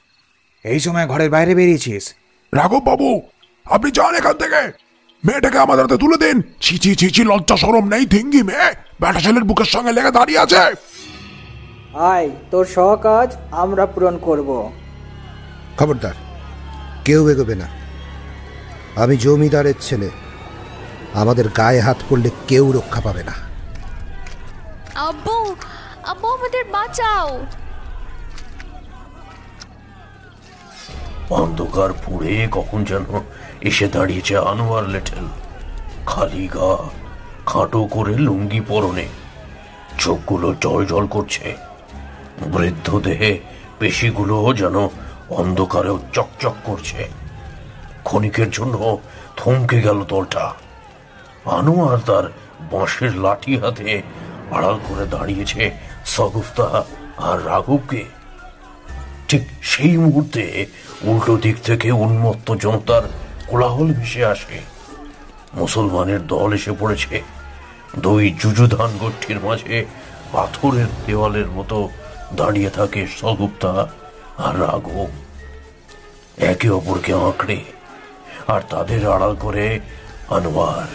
এই 0.64 0.80
সময় 0.80 1.06
ঘরের 1.06 1.30
বাইরে 1.30 1.54
বেরিয়েছিস। 1.54 2.14
রাঘব 2.52 2.82
বাবু 2.84 3.22
আপনি 3.66 3.90
যান 3.90 4.14
এখান 4.14 4.32
থেকে। 4.32 4.62
মেয়েটাকে 5.24 5.58
আমাদের 5.58 5.84
হাতে 5.84 5.96
তুলে 5.96 6.16
দিন। 6.16 6.42
ছি 6.60 6.78
ছি 6.78 6.96
ছি 6.96 7.10
ছি 7.10 7.24
লজ্জা 7.24 7.56
সরম 7.56 7.88
নেই 7.88 8.06
থিঙ্গি 8.06 8.42
মেয়ে। 8.42 8.68
বেটা 9.00 9.20
ছেলের 9.20 9.44
বুকের 9.44 9.64
সঙ্গে 9.64 9.92
লেগে 9.92 10.10
দাঁড়িয়ে 10.10 10.38
আছে। 10.38 10.62
আয় 11.94 12.30
তোর 12.50 12.64
শখ 12.64 13.06
আমরা 13.50 13.86
পূরণ 13.86 14.18
করব। 14.18 14.72
খবরদার 15.78 16.14
কেউ 17.04 17.28
এগোবে 17.28 17.54
না। 17.54 17.68
আমি 19.02 19.16
জমিদারের 19.16 19.74
ছেলে। 19.80 20.10
আমাদের 21.14 21.48
গায়ে 21.48 21.80
হাত 21.80 21.96
পড়লে 22.08 22.30
কেউ 22.48 22.72
রক্ষা 22.72 23.00
পাবে 23.00 23.22
না। 23.22 23.34
আব্বু 24.94 25.56
আব্বু 26.04 26.28
আমাদের 26.28 26.64
বাঁচাও। 26.64 27.46
অন্ধকার 31.30 31.90
পুড়ে 31.92 32.48
কখন 32.52 32.84
যেন 32.84 33.20
এসে 33.60 33.88
দাঁড়িয়েছে 33.88 34.36
আনোয়ার 34.36 34.88
লেটেল 34.88 35.28
খালি 36.06 36.48
গা, 36.48 36.88
খাটো 37.46 37.84
করে 37.84 38.18
লুঙ্গি 38.18 38.60
পরনে। 38.60 39.08
চোখগুলো 39.98 40.54
জল 40.60 40.86
জল 40.86 41.06
করছে। 41.06 41.56
বৃদ্ধ 42.42 42.98
দেহে 42.98 43.40
পেশিগুলো 43.78 44.54
যেন 44.54 44.88
অন্ধকারেও 45.30 45.98
চকচক 46.12 46.54
করছে। 46.64 47.08
ক্ষণিকের 48.04 48.50
জন্য 48.50 48.98
থমকে 49.36 49.80
গেল 49.80 50.04
দলটা। 50.04 50.54
আনোয়ার 51.44 51.98
তার 51.98 52.24
বাঁশের 52.60 53.16
লাঠি 53.16 53.58
হাতে 53.58 54.02
আড়াল 54.50 54.78
করে 54.88 55.06
দাঁড়িয়েছে 55.06 55.70
সগুফতা 56.06 56.84
আর 57.16 57.46
রাঘবকে। 57.46 58.13
ঠিক 59.28 59.42
সেই 59.62 59.96
মুহূর্তে 59.96 60.66
উল্টো 61.02 61.36
দিক 61.36 61.56
থেকে 61.62 61.90
উন্মত্ত 61.90 62.54
জনতার 62.54 63.02
কোলাহল 63.46 63.86
ভেসে 63.86 64.24
আসে। 64.24 64.60
মুসলমানের 65.54 66.26
দল 66.26 66.52
এসে 66.52 66.72
পড়েছে। 66.80 67.22
দুই 67.98 68.34
যুযুধান 68.40 68.98
গোষ্ঠীর 68.98 69.40
মাঝে 69.40 69.84
পাথরের 70.32 70.86
দেওয়ালের 71.06 71.46
মতো 71.46 71.90
দাঁড়িয়ে 72.34 72.70
থাকে 72.70 73.06
সগুপ্তা 73.06 73.88
আর 74.38 74.60
রাঘব। 74.60 75.06
একে 76.36 76.68
অপরকে 76.70 77.12
আঁকড়ে 77.12 77.64
আর 78.46 78.60
তাদের 78.70 79.08
আড়াল 79.10 79.36
করে 79.40 79.80
আনোয়ার। 80.30 80.86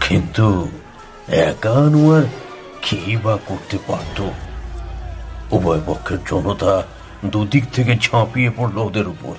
কিন্তু 0.00 0.68
একা 1.28 1.70
আনোয়ার 1.70 2.22
কি 2.82 3.16
বা 3.16 3.38
করতে 3.46 3.78
পারতো? 3.86 4.30
উভয় 5.54 5.82
পক্ষের 5.86 6.20
জনতা 6.30 6.72
দুদিক 7.32 7.64
থেকে 7.72 7.92
ঝাঁপিয়ে 8.04 8.50
পড়ল 8.56 8.76
ওদের 8.78 9.06
উপর। 9.08 9.34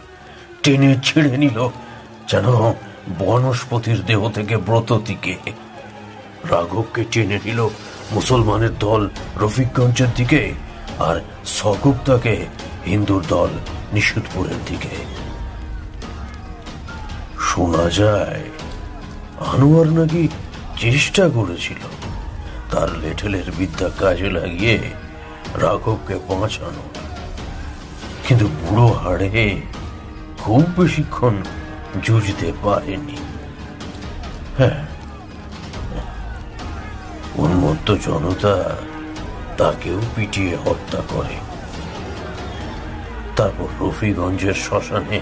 টেনে 0.64 0.92
ছিঁড়ে 1.04 1.34
নিল 1.38 1.58
যেন 2.30 2.48
বনস্পতির 3.20 4.00
দেহ 4.06 4.22
থেকে 4.30 4.56
ব্রততিকে 4.58 5.36
রাঘবকে 6.52 7.02
টেনে 7.12 7.38
নিল 7.46 7.60
মুসলমানের 8.12 8.74
দল 8.80 9.02
রফিকগঞ্জের 9.42 10.12
দিকে 10.16 10.42
আর 11.00 11.16
সগুপ্তাকে 11.58 12.34
হিন্দুর 12.86 13.24
দল 13.28 13.52
নিশুতপুরের 13.94 14.60
দিকে। 14.66 14.94
শোনা 17.48 17.86
যায়, 18.00 18.44
আনোয়ার 19.52 19.88
নাকি 19.98 20.24
চেষ্টা 20.82 21.24
করেছিল 21.30 21.82
তার 22.72 22.90
লেঠেলের 23.02 23.48
বিদ্যা 23.58 23.90
কাজে 24.00 24.30
লাগিয়ে 24.38 24.78
রাঘবকে 25.62 26.16
বাঁচানো। 26.16 26.84
কিন্তু 28.28 28.48
বুড়ো 28.48 28.88
হাড়ে 28.88 29.62
খুব 30.40 30.64
বেশিক্ষণ 30.78 31.36
জুঝতে 32.04 32.54
পারেনি। 32.64 33.18
হ্যাঁ 34.58 34.88
উন্মত্ত 37.36 37.96
জনতা 38.06 38.76
তাকেও 39.58 40.02
পিটিয়ে 40.16 40.56
হত্যা 40.56 41.02
করে। 41.10 41.36
তারপর 43.36 43.88
রফিগঞ্জের 43.88 44.54
শ্মশানে 44.54 45.20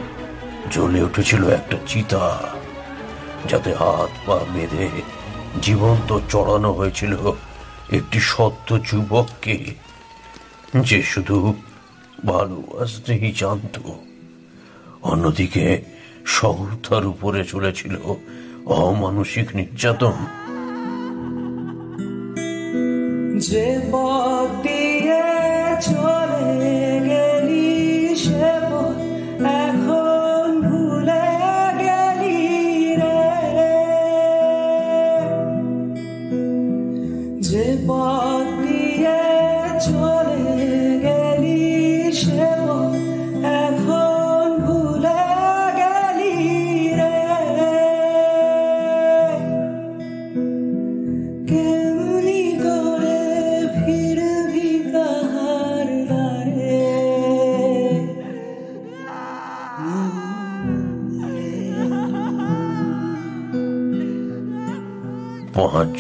জ্বলে 0.72 1.04
উঠেছিল 1.04 1.50
একটা 1.50 1.78
চিতা, 1.88 2.39
যাতে 3.48 3.74
হাত 3.74 4.12
পা 4.26 4.38
বেঁধে 4.54 4.89
জীবন্ত 5.62 6.19
চড়ানো 6.30 6.72
হয়েছিল 6.74 7.13
একটি 7.91 8.19
সত্য 8.19 8.84
যুবককে। 8.84 9.76
যে 10.81 11.03
শুধু 11.03 11.53
ভালোবাসতেই 12.25 13.33
জানত 13.38 13.79
অন্যদিকে 15.01 15.81
সহতার 16.25 17.05
উপরে 17.05 17.43
চলেছিল 17.43 17.95
অমানসিক 18.65 19.55
নির্যাতন। 19.55 20.15
যে 23.49 23.81
পথ 23.91 24.49
দিয়ে 24.63 25.23
চলে 25.81 26.92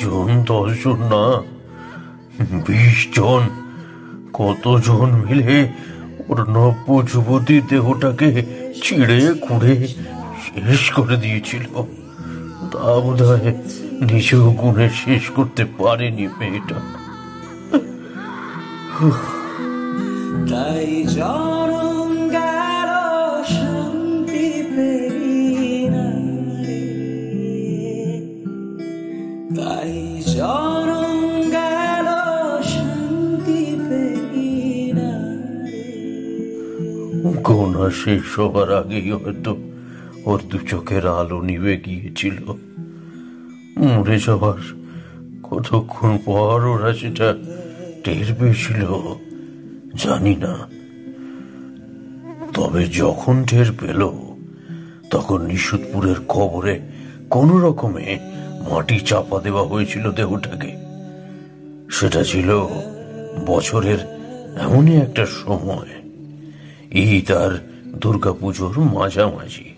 পাঁচজন 0.03 0.29
দশজন 0.43 0.99
না? 1.11 1.23
বিশ 2.67 2.97
জন। 3.15 3.43
কতজন 4.33 5.09
মিলে 5.23 5.57
ওর 6.29 6.39
নব্য 6.49 6.87
যুবতী 7.13 7.61
দেহটাকে 7.69 8.29
ছিঁড়ে 8.83 9.19
খুঁড়ে 9.41 9.73
শেষ 10.45 10.83
করে 10.91 11.15
দিয়েছিল। 11.17 11.65
তা 12.71 12.91
বোধ 13.03 13.21
হয় 13.21 13.49
নিজ 14.07 14.29
গুণে 14.59 14.87
শেষ 15.05 15.23
করতে 15.29 15.63
পারেনি 15.77 16.25
মেয়েটা। 16.39 16.77
তাই 20.49 20.87
জনম 21.15 21.52
গোনা 37.43 37.91
শেষ 37.91 38.39
হওয়ার 38.39 38.73
আগেই 38.73 39.11
হয়তো 39.11 39.57
ওর 40.25 40.41
দু 40.49 40.57
চোখের 40.57 41.07
আলো 41.07 41.41
নিভে 41.41 41.77
গিয়েছিল। 41.77 42.37
মরে 43.77 44.19
যাওয়ার 44.19 44.59
কতক্ষণ 45.43 46.17
পর 46.25 46.65
ওরা 46.65 46.93
সেটা 46.93 47.37
টের 48.03 48.35
পেয়েছিল, 48.39 48.81
জানি 49.95 50.35
না। 50.35 50.69
তবে 52.53 52.85
যখন 52.85 53.43
টের 53.43 53.65
পেল, 53.79 54.09
তখন 55.09 55.45
নিশুদপুরের 55.45 56.15
কবরে 56.29 56.79
কোনো 57.29 57.59
রকমে 57.59 58.19
মাটি 58.71 58.99
চাপা 58.99 59.39
দেওয়া 59.39 59.63
হয়েছিল 59.63 60.11
দেহটাকে। 60.11 60.71
সেটা 61.91 62.23
ছিল 62.23 62.67
বছরের 63.47 63.99
এমনই 64.61 64.97
একটা 64.97 65.25
সময়। 65.25 66.02
ঈদ 66.93 67.31
আর 67.31 67.59
দুর্গাপুজোর 67.85 68.79
মাঝামাঝি। 68.79 69.73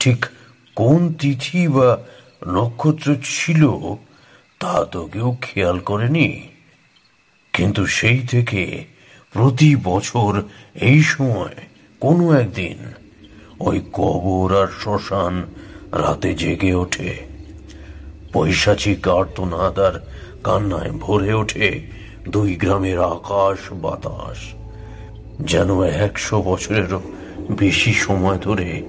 ঠিক 0.00 0.26
কোন 0.74 1.12
তিথি 1.12 1.68
বা 1.68 1.98
নক্ষত্র 2.46 3.16
ছিল, 3.24 3.68
তা 4.60 4.84
তো 4.84 5.06
কেউ 5.06 5.36
খেয়াল 5.40 5.78
করেনি। 5.78 6.48
কিন্তু 7.52 7.86
সেই 7.86 8.18
থেকে 8.18 8.84
প্রতি 9.32 9.76
বছর 9.76 10.42
এই 10.74 11.02
সময় 11.02 11.54
কোনো 12.00 12.32
একদিন 12.32 12.78
ওই 13.60 13.80
কবর 13.92 14.62
আর 14.62 14.66
শ্মশান 14.82 15.42
রাতে 15.92 16.34
জেগে 16.34 16.74
ওঠে। 16.74 17.16
পৈশাচিক 18.32 19.08
আর্তনাদ 19.08 19.78
আর 19.78 20.00
কান্নায় 20.44 20.90
ভরে 20.90 21.32
ওঠে 21.32 21.86
দুই 22.28 22.54
গ্রামের 22.54 23.00
আকাশ 23.00 23.58
বাতাস। 23.72 24.63
যেন 25.40 25.82
একশো 25.82 26.42
বছরেরও 26.42 27.02
বেশি 27.50 27.94
সময় 27.94 28.38
ধরে 28.38 28.82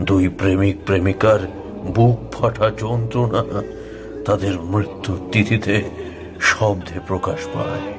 দুই 0.00 0.28
প্রেমিক 0.28 0.76
প্রেমিকার 0.86 1.40
বুক 1.94 2.34
ফাটা 2.34 2.70
যন্ত্রণা 2.70 3.42
তাদের 4.24 4.60
মৃত্যুর 4.60 5.30
তিথিতে 5.32 5.90
শব্দে 6.40 7.00
প্রকাশ 7.06 7.38
পায়। 7.54 7.94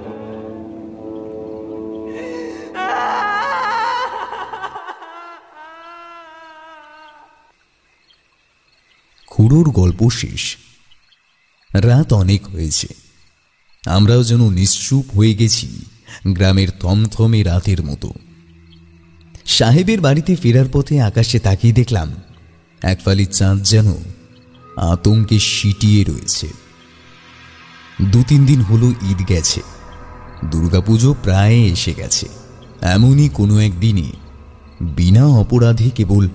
খুড়োর 9.28 9.70
গল্প 9.70 10.10
শেষ। 10.10 10.58
রাত 11.76 12.14
অনেক 12.14 12.48
হয়েছে। 12.48 12.88
আমরাও 13.86 14.24
যেন 14.24 14.50
নিশ্চুপ 14.50 15.18
হয়ে 15.18 15.34
গেছি। 15.34 15.86
গ্রামের 16.34 16.70
থমথমে 16.80 17.44
রাতের 17.44 17.80
মতো। 17.86 18.10
সাহেবের 19.46 20.02
বাড়িতে 20.02 20.36
ফেরার 20.36 20.68
পথে 20.74 21.02
আকাশে 21.02 21.40
তাকিয়ে 21.40 21.74
দেখলাম 21.74 22.10
এক 22.82 22.98
ফালি 23.06 23.26
চাঁদ 23.26 23.64
যেন 23.64 23.88
আতঙ্কে 24.78 25.40
সিটিয়ে 25.40 26.04
রয়েছে। 26.04 26.48
দু 28.02 28.24
তিন 28.24 28.46
দিন 28.46 28.62
হলো 28.62 28.88
ঈদ 29.12 29.20
গেছে, 29.28 29.62
দুর্গাপুজো 30.46 31.16
প্রায় 31.24 31.56
এসে 31.56 31.94
গেছে। 31.94 32.28
এমনই 32.82 33.30
কোনো 33.30 33.60
একদিনে 33.60 34.08
বিনা 34.82 35.26
অপরাধে 35.28 35.90
কেবল 35.90 36.30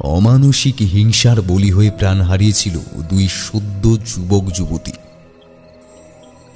অমানসিক 0.00 0.78
হিংসার 0.92 1.42
বলি 1.42 1.70
হয়ে 1.70 1.90
প্রাণ 1.90 2.20
হারিয়েছিল 2.20 2.78
দুই 3.10 3.28
সদ্য 3.28 3.84
যুবক 4.06 4.44
যুবতী 4.54 4.92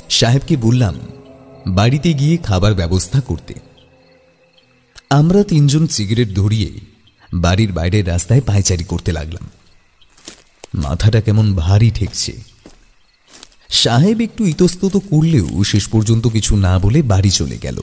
সাহেবকে 0.08 0.56
বললাম 0.56 0.94
বাড়িতে 1.66 2.12
গিয়ে 2.12 2.36
খাবার 2.36 2.74
ব্যবস্থা 2.74 3.20
করতে। 3.20 3.54
আমরা 5.10 5.44
তিনজন 5.44 5.86
সিগারেট 5.86 6.34
ধরিয়ে 6.34 6.80
বাড়ির 7.34 7.72
বাইরের 7.72 8.08
রাস্তায় 8.08 8.40
পায়চারি 8.40 8.84
করতে 8.84 9.12
লাগলাম। 9.12 9.50
মাথাটা 10.74 11.20
কেমন 11.20 11.54
ভারী 11.54 11.90
ঠেকছে। 11.90 12.32
সাহেব 13.68 14.20
একটু 14.20 14.46
ইতস্তত 14.46 14.96
করলেও 14.96 15.64
শেষ 15.64 15.88
পর্যন্ত 15.88 16.26
কিছু 16.26 16.56
না 16.56 16.78
বলে 16.78 17.02
বাড়ি 17.02 17.30
চলে 17.30 17.58
গেল। 17.58 17.82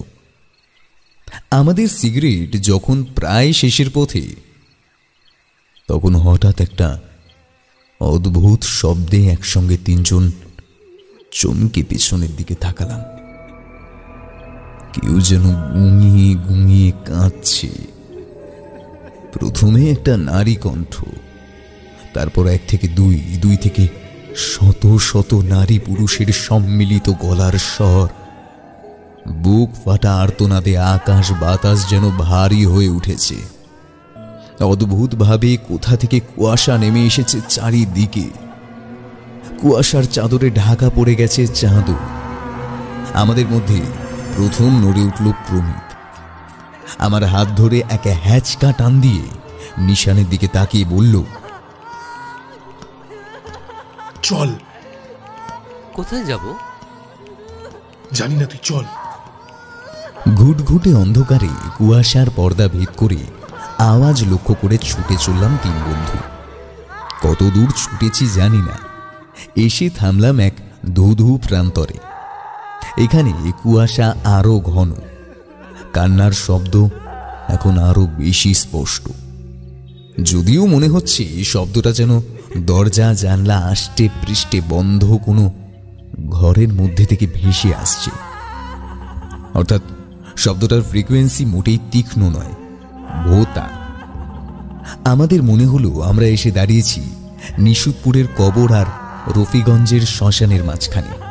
আমাদের 1.52 1.88
সিগারেট 1.88 2.62
যখন 2.62 3.04
প্রায় 3.04 3.54
শেষের 3.54 3.86
পথে, 3.94 4.36
তখন 5.88 6.16
হঠাৎ 6.16 6.62
একটা 6.62 7.00
অদ্ভুত 8.02 8.64
শব্দে 8.64 9.28
একসঙ্গে 9.28 9.78
তিনজন 9.78 10.32
চমকে 11.32 11.84
পেছনের 11.84 12.36
দিকে 12.36 12.56
তাকালাম। 12.56 13.19
কেউ 14.94 15.22
যেন 15.22 15.46
গুঙিয়ে 15.74 16.36
গুঙিয়ে 16.36 16.92
কাঁদছে। 17.06 17.70
প্রথমে 19.34 19.92
একটা 19.92 20.18
নারী 20.18 20.56
কণ্ঠ, 20.56 21.04
তারপর 22.14 22.48
এক 22.48 22.62
থেকে 22.68 22.88
দুই 22.88 23.16
দুই 23.42 23.58
থেকে 23.58 23.88
শত 24.36 24.98
শত 24.98 25.34
নারী 25.34 25.80
পুরুষের 25.80 26.28
সম্মিলিত 26.28 27.10
গলার 27.22 27.54
স্বর। 27.54 28.08
বুক 29.32 29.70
ফাটা 29.86 30.16
আর্তনাদে 30.16 30.78
আকাশ 30.78 31.32
বাতাস 31.32 31.90
যেন 31.90 32.10
ভারী 32.10 32.66
হয়ে 32.66 32.90
উঠেছে। 32.90 33.36
অদ্ভুতভাবে 34.60 35.58
কোথা 35.68 35.98
থেকে 35.98 36.20
কুয়াশা 36.20 36.78
নেমে 36.78 37.02
এসেছে 37.06 37.42
চারিদিকে। 37.50 38.30
কুয়াশার 39.62 40.04
চাদরে 40.04 40.50
ঢাকা 40.50 40.90
পড়ে 40.96 41.16
গেছে 41.16 41.48
চাঁদও। 41.48 41.96
আমাদের 43.14 43.48
মধ্যে 43.48 43.80
প্রথম 44.40 44.90
নড়ে 44.90 45.02
উঠল 45.02 45.32
প্রমিত 45.32 45.94
আমার 46.98 47.24
হাত 47.24 47.48
ধরে 47.48 47.84
এক 47.90 48.08
হ্যাচকা 48.24 48.72
টান 48.72 49.02
দিয়ে 49.02 49.22
নিশানের 49.78 50.30
দিকে 50.30 50.48
তাকিয়ে 50.48 50.86
বলল 50.86 51.24
চল। 54.24 54.50
কোথায় 55.94 56.24
যাব? 56.24 56.58
জানি 58.14 58.36
না 58.36 58.46
তুই 58.46 58.60
চল। 58.64 58.84
ঘুটঘুটে 60.36 60.94
অন্ধকারে 60.94 61.50
কুয়াশার 61.78 62.28
পর্দা 62.36 62.68
ভেদ 62.68 62.90
করে 62.98 63.18
আওয়াজ 63.78 64.24
লক্ষ্য 64.32 64.56
করে 64.62 64.78
ছুটে 64.78 65.16
চললাম 65.20 65.58
তিন 65.64 65.72
বন্ধু। 65.72 66.18
কত 67.24 67.54
দূর 67.54 67.72
ছুটেছি 67.72 68.28
জানি 68.28 68.58
না। 68.58 68.78
এসে 69.56 69.90
থামলাম 69.90 70.40
এক 70.40 70.54
ধু 70.94 71.16
ধু 71.16 71.40
প্রান্তরে। 71.48 72.09
এখানে 73.00 73.34
কুয়াশা 73.64 74.16
আরও 74.24 74.60
ঘন। 74.60 74.94
কান্নার 75.94 76.32
শব্দ 76.32 76.88
এখন 77.48 77.78
আরও 77.78 78.08
বেশি 78.18 78.54
স্পষ্ট। 78.54 79.10
যদিও 80.24 80.66
মনে 80.66 80.88
হচ্ছে 80.88 81.44
শব্দটা 81.44 81.92
যেন 81.92 82.22
দরজা, 82.58 83.14
জানলা, 83.14 83.58
আষ্টে 83.58 84.10
পৃষ্ঠে 84.26 84.62
বন্ধ 84.70 85.20
কোনো 85.26 85.52
ঘরের 86.30 86.74
মধ্যে 86.74 87.06
থেকে 87.06 87.28
ভেসে 87.34 87.76
আসছে। 87.76 88.12
অর্থাৎ 89.54 89.82
শব্দটার 90.38 90.82
ফ্রিকোয়েন্সি 90.82 91.46
মোটেই 91.46 91.80
তীক্ষ্ণ 91.92 92.22
নয়, 92.22 92.54
ভোতা। 93.26 93.70
আমাদের 95.06 95.44
মনে 95.44 95.66
হলো 95.66 96.02
আমরা 96.02 96.26
এসে 96.26 96.52
দাঁড়িয়েছি 96.52 97.02
নিশুতপুরের 97.58 98.26
কবর 98.38 98.74
আর 98.74 98.86
রফিগঞ্জের 99.38 100.02
শ্মশানের 100.02 100.64
মাঝখানে। 100.64 101.29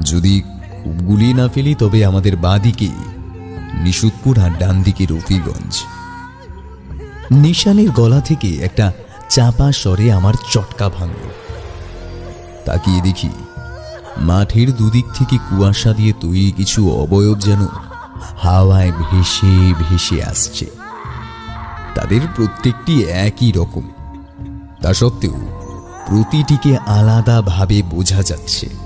যদি 0.00 0.42
খুব 0.84 0.92
গুলিয়ে 0.92 1.34
না 1.34 1.48
ফেলি, 1.48 1.74
তবে 1.74 2.04
আমাদের 2.04 2.36
বাঁ 2.36 2.58
দিকে 2.58 2.88
নিশুতপুর 3.74 4.38
আর 4.38 4.50
ডান 4.58 4.82
দিকে 4.82 5.06
রফিগঞ্জ। 5.06 5.82
নিশানের 7.30 7.90
গলা 7.90 8.20
থেকে 8.20 8.48
একটা 8.48 8.92
চাপা 9.28 9.72
স্বরে 9.72 10.12
আমার 10.12 10.34
চটকা 10.50 10.88
ভাঙল। 10.88 11.30
তাকিয়ে 12.64 13.00
দেখি, 13.00 13.28
মাঠের 14.18 14.76
দুদিক 14.76 15.06
থেকে 15.18 15.38
কুয়াশা 15.38 15.92
দিয়ে 15.92 16.12
তৈরি 16.20 16.52
কিছু 16.56 16.92
অবয়ব 16.92 17.38
যেন 17.38 17.66
হাওয়ায় 18.38 18.92
ভেসে 18.92 19.74
ভেসে 19.88 20.24
আসছে। 20.24 20.66
তাদের 21.94 22.20
প্রত্যেকটি 22.36 23.02
একই 23.02 23.52
রকম। 23.52 23.88
তা 24.82 24.94
সত্ত্বেও 24.94 25.34
প্রতিটিকে 26.06 26.78
আলাদাভাবে 26.78 27.82
বোঝা 27.82 28.22
যাচ্ছে। 28.22 28.81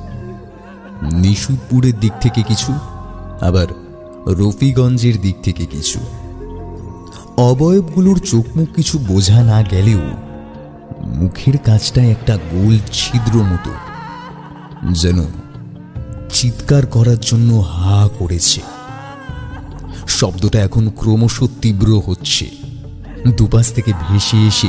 নিশুপুরের 1.03 2.01
দিক 2.01 2.13
থেকে 2.21 2.43
কিছু, 2.43 2.73
আবার 3.41 3.67
রফিগঞ্জের 4.27 5.21
দিক 5.21 5.37
থেকে 5.43 5.67
কিছু। 5.67 6.01
অবয়বগুলোর 7.37 8.19
চোখমুখ 8.19 8.69
কিছু 8.77 8.99
বোঝা 8.99 9.43
না 9.43 9.63
গেলেও 9.63 10.01
মুখের 11.07 11.59
কাজটায় 11.59 12.11
একটা 12.11 12.37
গোল 12.37 12.79
ছিদ্র 12.93 13.43
মতো 13.43 13.71
যেন 14.93 15.25
চিৎকার 16.33 16.87
করার 16.87 17.19
জন্য 17.21 17.53
হা 17.55 18.09
করেছে। 18.19 18.61
শব্দটা 20.09 20.61
এখন 20.61 20.91
ক্রমশ 20.91 21.43
তীব্র 21.63 22.03
হচ্ছে। 22.07 22.51
দুপাশ 23.37 23.73
থেকে 23.73 23.93
ভেসে 24.09 24.47
এসে 24.47 24.69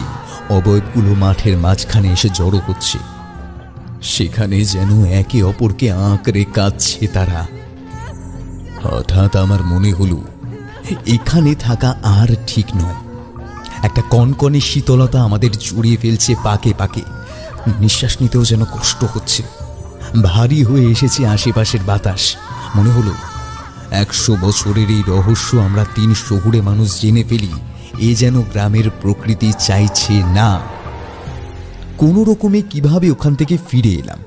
অবয়বগুলো 0.49 1.15
মাঠের 1.15 1.57
মাঝখানে 1.57 2.09
এসে 2.09 2.29
জড়ো 2.33 2.61
হচ্ছে। 2.67 2.97
সেখানে 4.01 4.65
যেন 4.65 5.05
একে 5.05 5.43
অপরকে 5.43 5.91
আঁকড়ে 5.91 6.45
কাঁদছে 6.53 7.07
তারা। 7.07 7.47
হঠাৎ 8.83 9.35
আমার 9.35 9.63
মনে 9.63 9.91
হলো, 9.91 10.21
এখানে 11.07 11.55
থাকা 11.55 11.95
আর 12.03 12.35
ঠিক 12.47 12.65
নয়। 12.75 12.95
একটা 13.83 14.01
কনকনে 14.01 14.59
শীতলতা 14.59 15.23
আমাদের 15.23 15.51
জড়িয়ে 15.51 15.97
ফেলছে 15.97 16.35
পাকে 16.43 16.73
পাকে। 16.77 17.01
নিঃশ্বাস 17.79 18.17
নিতেও 18.21 18.45
যেন 18.45 18.65
কষ্ট 18.65 19.05
হচ্ছে। 19.13 19.43
ভারী 20.23 20.63
হয়ে 20.63 20.85
এসেছে 20.85 21.27
আশেপাশের 21.27 21.79
বাতাস। 21.85 22.35
মনে 22.75 22.89
হলো, 22.89 23.13
একশো 23.91 24.35
বছরের 24.41 24.89
এই 24.89 25.03
রহস্য 25.07 25.57
আমরা 25.57 25.85
তিন 25.95 26.13
শহুরে 26.13 26.61
মানুষ 26.61 27.01
জেনে 27.01 27.23
ফেলি, 27.23 27.51
এ 27.99 28.15
যেন 28.15 28.41
গ্রামের 28.41 28.89
প্রকৃতি 29.01 29.53
চাইছে 29.59 30.13
না। 30.13 30.59
কোনো 31.97 32.23
রকমে 32.23 32.61
কীভাবে 32.61 33.11
ওখান 33.11 33.35
থেকে 33.35 33.57
ফিরে 33.69 33.89
এলাম, 33.89 34.19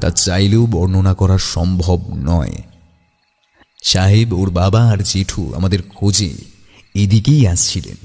তা 0.00 0.10
চাইলেও 0.10 0.66
বর্ণনা 0.66 1.14
করা 1.14 1.38
সম্ভব 1.38 2.00
নয়। 2.14 2.62
সাহেব, 3.82 4.32
ওর 4.32 4.50
বাবা 4.50 4.84
আর 4.84 4.98
জেঠু 5.04 5.54
আমাদের 5.54 5.82
খোঁজে 5.82 6.34
এদিকেই 6.94 7.46
আসছিলেন। 7.46 7.96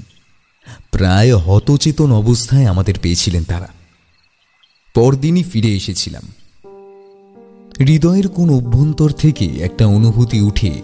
প্রায় 0.90 1.36
হতচেতন 1.36 2.12
অবস্থায় 2.12 2.66
আমাদের 2.66 2.94
পেয়েছিলেন 3.02 3.44
তারা। 3.44 3.68
পরদিনই 4.94 5.42
ফিরে 5.42 5.76
এসেছিলাম। 5.76 6.22
হৃদয়ের 7.78 8.28
কোন 8.28 8.50
অভ্যন্তর 8.50 9.10
থেকে 9.10 9.44
একটা 9.44 9.86
অনুভূতি 9.86 10.40
উঠে 10.40 10.82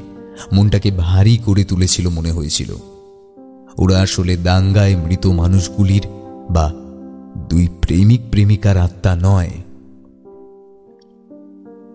মনটাকে 0.52 0.90
ভারী 0.90 1.36
করে 1.36 1.64
তুলেছিল 1.64 2.08
মনে 2.08 2.32
হয়েছিল। 2.32 2.76
ওরা 3.78 4.00
আসলে 4.00 4.36
দাঙ্গায় 4.36 4.96
মৃত 4.96 5.26
মানুষগুলির 5.26 6.06
বা 6.50 6.72
দুই 7.48 7.68
প্রেমিক 7.80 8.20
প্রেমিকার 8.30 8.76
আত্মা 8.76 9.16
নয়। 9.22 9.50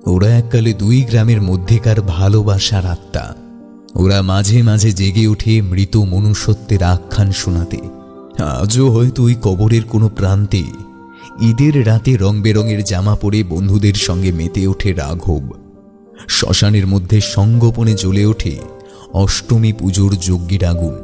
ওরা 0.05 0.27
এককালে 0.27 0.73
দুই 0.73 1.01
গ্রামের 1.01 1.41
মধ্যেকার 1.41 2.01
ভালোবাসার 2.01 2.85
আত্মা। 2.85 3.35
ওরা 3.95 4.21
মাঝে 4.21 4.61
মাঝে 4.61 4.91
জেগে 4.91 5.27
ওঠে 5.27 5.61
মৃত 5.61 5.97
মনুষ্যত্বের 5.97 6.83
আখ্যান 6.83 7.31
শোনাতে। 7.31 7.77
আজও 8.43 8.91
হয়তো 8.91 9.23
ওই 9.23 9.35
কবরের 9.41 9.81
কোনো 9.83 10.09
প্রান্তে 10.09 10.63
ঈদের 11.41 11.87
রাতে 11.87 12.17
রং 12.17 12.41
বেরঙের 12.41 12.83
জামা 12.83 13.15
পরে 13.15 13.43
বন্ধুদের 13.43 13.93
সঙ্গে 13.93 14.31
মেতে 14.31 14.67
ওঠে 14.67 14.93
রাঘব। 14.93 15.49
শ্মশানের 16.29 16.87
মধ্যে 16.87 17.21
সঙ্গোপনে 17.21 17.93
জ্বলে 17.93 18.25
ওঠে 18.25 18.59
অষ্টমী 19.13 19.73
পুজোর 19.73 20.15
যজ্ঞের 20.15 20.65
আগুন। 20.65 20.95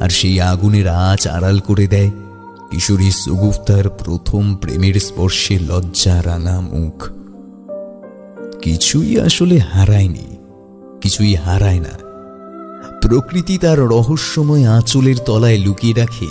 আর 0.00 0.08
সেই 0.08 0.40
আগুনের 0.40 0.88
আঁচ 0.88 1.28
আড়াল 1.28 1.58
করে 1.58 1.86
দেয় 1.86 2.10
কিশোরী 2.72 3.10
সুগুপ্তার 3.10 3.88
প্রথম 3.88 4.56
প্রেমের 4.56 4.94
স্পর্শে 4.94 5.58
লজ্জা 5.58 6.22
রাঙা 6.22 6.60
মুখ। 6.60 7.08
কিছুই 8.62 9.20
আসলে 9.20 9.58
হারায়নি, 9.58 10.36
কিছুই 11.00 11.34
হারায় 11.34 11.80
না। 11.80 11.98
প্রকৃতি 13.02 13.58
তার 13.58 13.78
রহস্যময় 13.78 14.64
আঁচলের 14.64 15.16
তলায় 15.26 15.58
লুকিয়ে 15.58 15.94
রাখে 15.94 16.26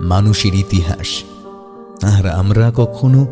মানুষের 0.00 0.54
ইতিহাস। 0.54 1.22
আর 2.04 2.26
আমরা 2.26 2.72
কখনো 2.76 3.26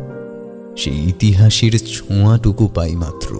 সেই 0.77 1.09
ইতিহাসের 1.09 1.79
ছোঁয়াটুকু 1.79 2.67
পাই 2.67 2.95
মাত্র। 2.95 3.39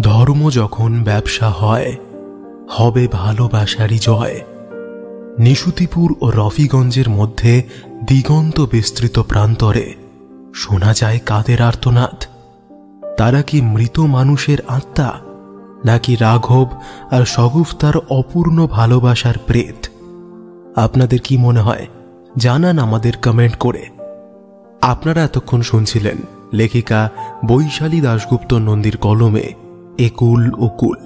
ধর্ম 0.00 0.50
যখন 0.50 1.02
ব্যবসা 1.04 1.48
হয়, 1.48 1.96
হবে 2.68 3.08
ভালোবাসারই 3.12 3.98
জয়। 3.98 4.40
নিশুতিপুর 5.38 6.14
ও 6.20 6.30
রফিগঞ্জের 6.30 7.10
মধ্যে 7.10 7.62
দিগন্ত 8.06 8.60
বিস্তৃত 8.60 9.18
প্রান্তরে 9.18 9.94
শোনা 10.54 10.94
যায় 10.94 11.20
কাদের 11.26 11.62
আর্তনাদ। 11.62 12.24
তারা 13.18 13.42
কি 13.42 13.60
মৃত 13.60 14.00
মানুষের 14.00 14.58
আত্মা, 14.68 15.12
নাকি 15.84 16.16
রাঘব 16.16 16.66
আর 17.10 17.24
সগুফতার 17.24 17.96
অপূর্ণ 17.96 18.66
ভালোবাসার 18.66 19.34
প্রেত? 19.46 19.88
আপনাদের 20.78 21.18
কি 21.20 21.36
মনে 21.36 21.60
হয়? 21.60 21.86
জানান 22.36 22.78
আমাদের 22.78 23.12
কমেন্ট 23.22 23.56
করে। 23.56 23.86
আপনারা 24.82 25.24
এতক্ষণ 25.24 25.62
শুনছিলেন 25.62 26.16
লেখিকা 26.52 27.10
বৈশালী 27.46 28.00
দাশগুপ্ত 28.00 28.54
নন্দীর 28.54 28.96
কলমে 28.96 29.52
একুল 29.98 30.52
ও 30.58 30.68
কুল 30.68 30.96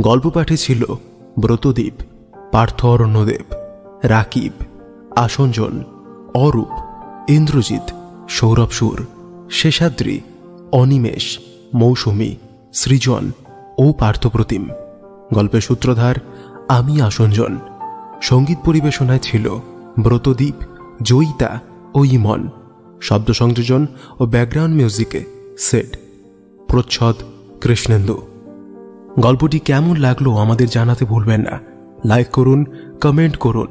গল্প 0.00 0.28
পাঠে 0.28 0.56
ছিল 0.56 0.84
ব্রতদ্বীপ 1.38 1.94
পার্থ 2.52 2.86
অরণ্যদেব 2.86 3.54
রাকিব 4.02 4.52
আসঞ্জন 5.16 5.84
অরূপ, 6.34 6.72
ইন্দ্রজিৎ, 7.30 7.92
সৌরভ 8.28 8.70
সুর, 8.70 9.06
শেষাদ্রি, 9.50 10.20
অনিমেষ, 10.72 11.38
মৌসুমী, 11.74 12.36
সৃজন 12.72 13.30
ও 13.78 13.92
পার্থপ্রতিম। 13.92 14.68
গল্পের 15.34 15.60
সূত্রধার, 15.60 16.14
আমি 16.68 17.00
আসঞ্জন 17.00 17.58
সংগীত 18.22 18.58
পরিবেশনায় 18.64 19.18
ছিল 19.18 19.60
ব্রতদ্বীপ 19.98 20.54
জয়িতা 21.02 21.60
ও 21.94 22.04
ইমন। 22.04 22.48
শব্দ 23.00 23.30
সংযোজন 23.30 23.86
ও 24.20 24.26
ব্যাকগ্রাউন্ড 24.26 24.76
মিউজিকে 24.76 25.24
সেট। 25.58 25.96
প্রচ্ছদ 26.68 27.14
কৃষ্ণেন্দু। 27.60 28.22
গল্পটি 29.18 29.58
কেমন 29.58 29.96
লাগল 29.96 30.36
আমাদের 30.36 30.68
জানাতে 30.68 31.04
ভুলবেন 31.04 31.40
না। 31.40 31.67
লাইক 32.04 32.30
করুন 32.30 32.64
কমেন্ট 33.00 33.36
করুন। 33.36 33.66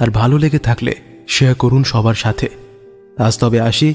আর 0.00 0.10
ভালো 0.10 0.38
লেগে 0.38 0.58
থাকলে 0.58 0.94
শেয়ার 1.28 1.54
করুন 1.54 1.82
সবার 1.82 2.14
সাথে। 2.14 2.48
আজ 3.18 3.38
তবে 3.38 3.60
আসি, 3.60 3.94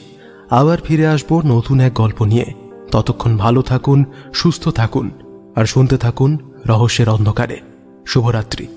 আবার 0.50 0.78
ফিরে 0.78 1.08
আসব 1.08 1.42
নতুন 1.46 1.80
এক 1.80 1.94
গল্প 1.94 2.24
নিয়ে। 2.24 2.46
ততক্ষণ 2.92 3.38
ভালো 3.38 3.62
থাকুন, 3.62 4.06
সুস্থ 4.34 4.68
থাকুন। 4.68 5.12
আর 5.56 5.66
শুনতে 5.66 5.98
থাকুন 5.98 6.38
রহস্যের 6.68 7.10
অন্ধকারে। 7.10 7.60
শুভরাত্রি। 8.08 8.68